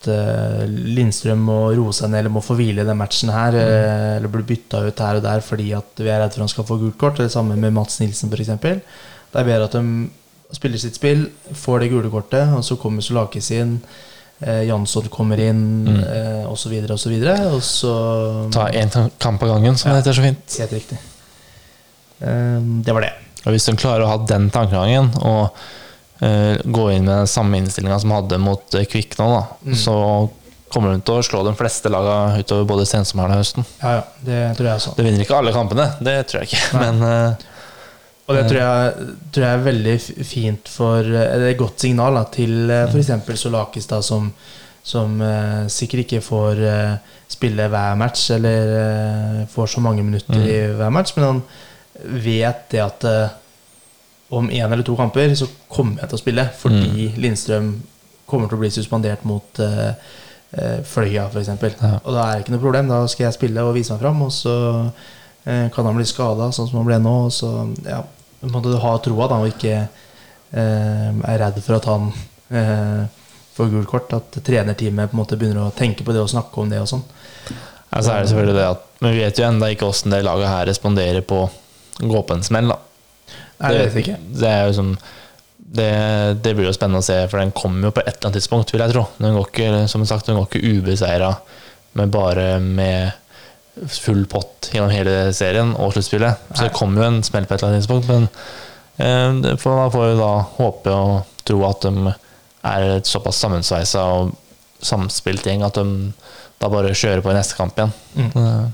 [0.00, 3.52] at eh, Lindstrøm må roe seg ned eller må få hvile i den matchen her.
[3.52, 4.16] Mm.
[4.18, 6.64] Eller bli bytta ut her og der fordi at vi er redd for han skal
[6.68, 7.18] få gult kort.
[7.20, 8.48] Eller sammen med Mats Nilsen, f.eks.
[8.60, 9.84] Det er bedre at de
[10.56, 13.76] spiller sitt spill, får det gule kortet, og så kommer Solakis inn.
[14.42, 16.00] Eh, Jansson kommer inn, Mm.
[16.00, 16.96] eh, og så videre
[17.52, 17.92] og så
[18.50, 18.90] Ta én
[19.20, 20.00] kamp av gangen, som Ja.
[20.00, 20.58] det heter så fint.
[20.58, 20.98] Helt riktig.
[22.20, 23.12] Eh, det var det.
[23.46, 25.60] Og Hvis de klarer å ha den tankegangen og eh,
[26.20, 29.74] gå inn med den samme innstillinga som hadde mot eh, Kvikk nå, da, Mm.
[29.76, 29.94] så
[30.70, 33.64] kommer de til å slå de fleste laga utover både sensommeren og høsten.
[33.80, 34.92] Ja, ja, det tror jeg også.
[34.98, 36.82] Det vinner ikke alle kampene, det tror jeg ikke, Nei.
[36.84, 37.46] men eh,
[38.30, 39.94] Og det tror jeg, tror jeg er veldig
[40.28, 43.10] fint for Eller et godt signal da, til f.eks.
[43.40, 44.28] Solakis, da, som,
[44.86, 50.38] som uh, sikkert ikke får uh, spille hver match, eller uh, får så mange minutter
[50.38, 50.46] Mm.
[50.46, 51.42] i hver match, men han
[52.22, 53.32] vet det at eh,
[54.30, 57.70] om én eller to kamper så kommer jeg til å spille, fordi Lindstrøm
[58.30, 59.90] kommer til å bli suspendert mot uh,
[60.54, 61.50] uh, Fløya, f.eks.
[61.50, 61.96] Ja.
[62.04, 62.90] Og da er det ikke noe problem.
[62.92, 64.56] Da skal jeg spille og vise meg fram, og så
[64.86, 67.14] uh, kan han bli skada, sånn som han ble nå.
[67.26, 67.50] Og så
[67.88, 68.04] ja,
[68.46, 69.80] må du ha troa, da, og ikke
[70.50, 72.08] er redd for at han
[73.54, 74.14] får gult kort.
[74.16, 76.88] At trenerteamet på en måte begynner å tenke på det og snakke om det og
[76.90, 77.04] sånn.
[77.50, 80.24] ja, så er det selvfølgelig det at Men vi vet jo ennå ikke åssen det
[80.26, 81.50] laget her responderer på å
[82.10, 82.80] gå på en smell, da.
[83.60, 84.18] Nei, det ikke.
[84.40, 84.94] Det er jo som
[85.70, 85.90] det,
[86.42, 88.72] det blir jo spennende å se, for den kommer jo på et eller annet tidspunkt,
[88.74, 89.04] vil jeg tro.
[89.20, 91.30] Den går ikke, som sagt, den går ikke ubeseira,
[91.98, 93.12] men bare med
[93.86, 96.50] full pott gjennom hele serien og sluttspillet.
[96.50, 98.26] Så det kommer jo en smell på et eller annet tidspunkt, men
[98.98, 102.14] eh, det får, man får jo da håpe og tro at de
[102.70, 104.34] er et såpass sammensveisa og
[104.84, 106.10] samspilt gjeng at de
[106.60, 107.94] da bare kjører på i neste kamp igjen.
[108.18, 108.72] Mm.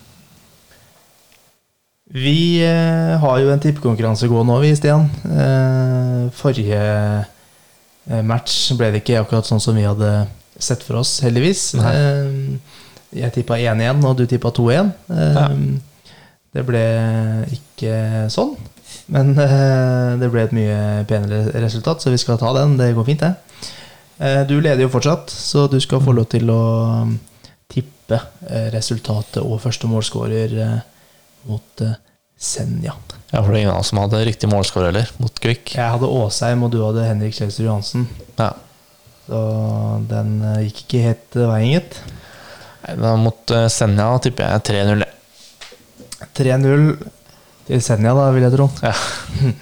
[2.15, 5.09] Vi eh, har jo en tippekonkurranse gående nå, vi, Stian.
[5.27, 10.13] Eh, forrige eh, match ble det ikke akkurat sånn som vi hadde
[10.57, 11.73] sett for oss, heldigvis.
[11.75, 12.55] Eh,
[13.17, 14.95] jeg tippa 1-1, og du tippa 2-1.
[15.11, 15.49] Eh, Ja.
[16.57, 16.81] Det ble
[17.53, 17.97] ikke
[18.33, 18.55] sånn.
[19.13, 22.79] Men det ble et mye penere resultat, så vi skal ta den.
[22.79, 24.47] Det går fint, det.
[24.49, 26.63] Du leder jo fortsatt, så du skal få lov til å
[27.69, 28.23] tippe
[28.73, 30.57] resultatet og første målskårer
[31.49, 31.97] mot eh,
[32.37, 32.95] Senja.
[33.31, 35.75] Ja, for det er ingen av oss som hadde riktig målskår heller, mot Kvikk.
[35.77, 38.07] Jeg hadde Åsheim, og du hadde Henrik Kjelsrud Johansen.
[38.39, 38.53] Ja.
[39.27, 39.41] Så
[40.11, 42.01] den eh, gikk ikke helt eh, veien, gitt.
[42.87, 45.03] Da mot Senja tipper jeg 3-0.
[45.03, 46.85] det 3-0
[47.67, 48.69] til Senja, da, vil jeg tro.
[48.85, 48.93] Ja.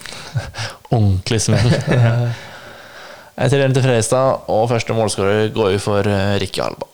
[0.95, 1.70] Ordentlig smell.
[3.35, 6.07] Jeg tror til Fredrikstad, og første målskårer går vi for
[6.39, 6.87] Rikke Alba.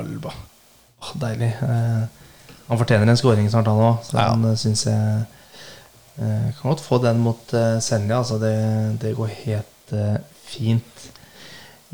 [0.00, 0.30] Alba.
[1.04, 1.50] Åh, deilig.
[1.62, 2.23] Eh,
[2.68, 3.96] han fortjener en skåring snart, han òg.
[4.06, 4.24] Så Ja.
[4.32, 4.98] han eh, syns jeg
[6.18, 8.16] eh, kan godt få den mot eh, Senja.
[8.22, 8.54] Altså, det,
[9.02, 10.16] det går helt eh,
[10.48, 10.94] fint.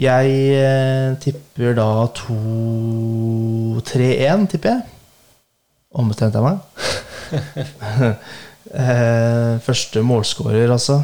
[0.00, 4.82] Jeg eh, tipper da 2-3-1, tipper jeg.
[5.94, 6.58] ombestemte jeg meg.
[8.70, 11.00] Eh, første målskårer, altså.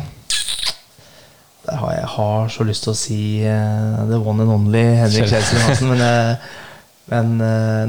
[1.67, 5.63] Der har jeg har så lyst til å si the one and only Henrik Kjelsrud
[5.65, 6.03] Hansen, men,
[7.11, 7.27] men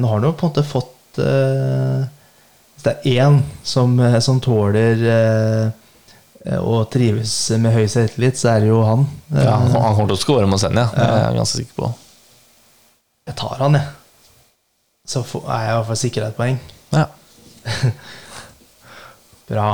[0.01, 0.89] nå har han jo på en måte fått
[1.19, 2.05] eh,
[2.77, 5.03] Hvis det er én som, eh, som tåler
[6.61, 9.01] og å trives med høy selvtillit, så er det jo han.
[9.33, 11.75] Eh, Ja, han han kommer til å skåre mot Senja, det er jeg ganske sikker
[11.81, 11.89] på.
[13.27, 13.87] Jeg tar han, jeg.
[15.07, 16.59] Så er jeg i hvert fall sikra et poeng.
[16.95, 17.05] Ja.
[19.49, 19.67] Bra.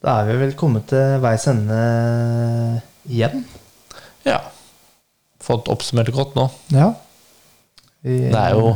[0.00, 1.80] Da er vi vel kommet til veis ende
[3.10, 3.44] igjen.
[4.26, 4.40] ja.
[5.40, 6.44] Fått oppsummert det godt nå.
[6.70, 6.90] Ja.
[8.04, 8.74] Vi, Det er jo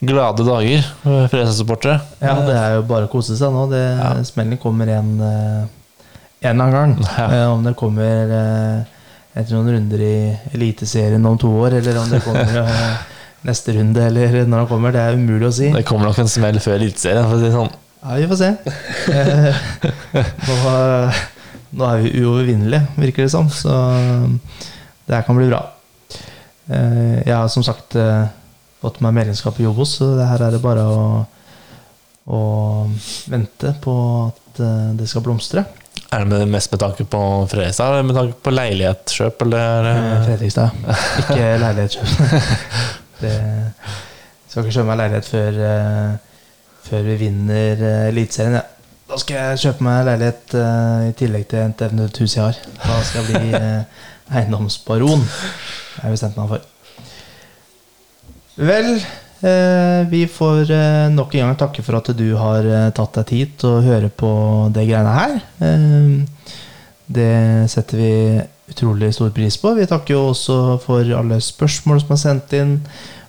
[0.00, 1.98] glade dager for Fredrikstad-supportere.
[2.22, 3.64] Ja, det er jo bare å kose seg nå.
[3.70, 4.12] Det, Ja.
[4.24, 5.64] Smellen kommer en, eh,
[6.48, 7.08] en eller annen gang.
[7.18, 7.26] Ja.
[7.32, 8.84] Eh, Om det kommer eh,
[9.38, 10.14] etter noen runder i
[10.54, 12.94] Eliteserien om to år, eller om det kommer eh,
[13.48, 15.72] neste runde, eller når det kommer, det er umulig å si.
[15.74, 17.26] Det kommer nok en smell før Eliteserien.
[17.26, 17.74] for å si det sånn.
[17.98, 18.52] Ja, vi får se.
[19.08, 19.54] Eh,
[20.48, 20.56] nå,
[21.78, 23.48] nå er vi uovervinnelige, virker det som.
[23.52, 23.72] Så
[25.08, 25.60] det her kan bli bra.
[26.68, 28.26] Eh, jeg har som sagt eh,
[28.82, 31.02] fått meg medlemskap i Jobos, så det her er det bare å,
[32.30, 32.40] å
[33.32, 33.94] vente på
[34.28, 35.64] at eh, det skal blomstre.
[36.14, 37.20] Er det med- mest med tanke på
[37.50, 39.88] Fredrikstad, eller med tanke på leilighetskjøp, eller?
[39.90, 40.70] Eh, Fredrikstad,
[41.24, 42.08] ikke leilighetskjøp.
[43.18, 43.32] Det
[44.48, 46.42] skal ikke kjøpe meg leilighet før, eh,
[46.86, 47.80] før vi vinner
[48.12, 48.60] Eliteserien.
[48.60, 48.62] Ja.
[49.08, 50.54] Da skal jeg kjøpe meg leilighet
[51.08, 52.58] i tillegg til et eventuelt hus jeg har.
[52.84, 53.60] Da skal jeg bli
[54.38, 55.22] eiendomsbaron.
[55.24, 56.66] Det har jeg bestemt meg for.
[58.58, 58.96] Vel,
[59.40, 63.26] eh, vi får eh, nok en gang takke for at du har eh, tatt deg
[63.28, 64.30] tid til å høre på
[64.74, 65.36] det greiene her.
[67.06, 67.34] Det
[67.70, 68.14] setter vi
[68.72, 69.76] utrolig stor pris på.
[69.78, 72.74] Vi takker jo også for alle spørsmål som er sendt inn,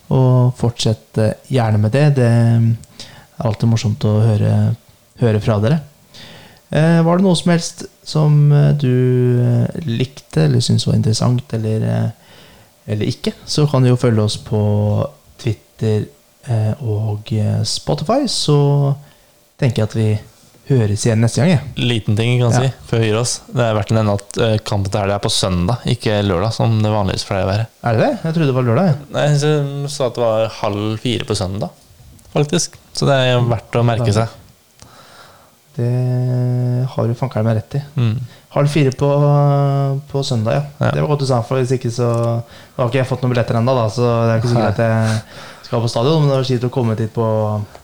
[0.10, 1.22] og fortsett
[1.54, 2.08] gjerne med det.
[2.18, 4.56] Det er alltid morsomt å høre,
[5.22, 5.80] høre fra dere.
[6.74, 8.42] Var det noe som helst som
[8.82, 8.92] du
[9.86, 11.88] likte eller syntes var interessant, eller,
[12.90, 14.60] eller ikke, så kan du jo følge oss på
[15.80, 16.08] Twitter
[16.52, 18.26] eh, og eh, Spotify.
[18.30, 18.60] Så
[19.60, 20.10] tenker jeg at vi
[20.70, 21.50] høres igjen neste gang.
[21.56, 21.62] jeg.
[21.82, 22.60] Liten ting, kan Ja.
[22.62, 23.40] jeg si, før vi gir oss.
[23.50, 26.54] Det er verdt å nevne at eh, kampen til helga er på søndag, ikke lørdag,
[26.54, 27.66] som det vanligvis pleier å være.
[27.90, 28.12] Er det det?
[28.24, 28.92] Jeg trodde det var lørdag.
[28.92, 28.98] Ja.
[29.16, 31.72] Nei, Jeg sa at det var halv fire på søndag,
[32.36, 32.78] faktisk.
[32.94, 34.36] Så det er verdt å merke seg.
[35.80, 35.90] Det
[36.92, 37.82] har du fankeren meg rett i.
[37.96, 38.16] Mm.
[38.52, 39.10] Halv fire på,
[40.12, 40.64] på søndag, ja.
[40.82, 40.90] Ja.
[40.96, 43.32] Det var godt du sa, for hvis ikke så Nå har ikke jeg fått noen
[43.34, 45.22] billetter ennå, da, så det er ikke så greit at jeg
[45.70, 47.26] skal på stadion, men det var kjipt å komme dit på,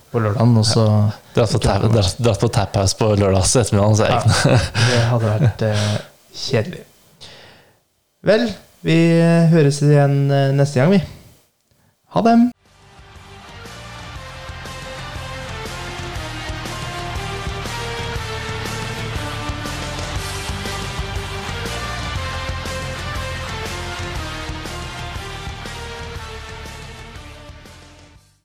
[0.10, 0.86] på lørdagen, og så
[1.36, 4.56] Dratt på, tap, dratt, dratt på Tap House på lørdags ettermiddag, så jeg ja.
[4.90, 5.84] Det hadde vært eh,
[6.48, 6.82] kjedelig.
[8.26, 8.48] Vel,
[8.88, 8.98] vi
[9.54, 11.04] høres igjen eh, neste gang, vi.
[12.16, 12.36] Ha det.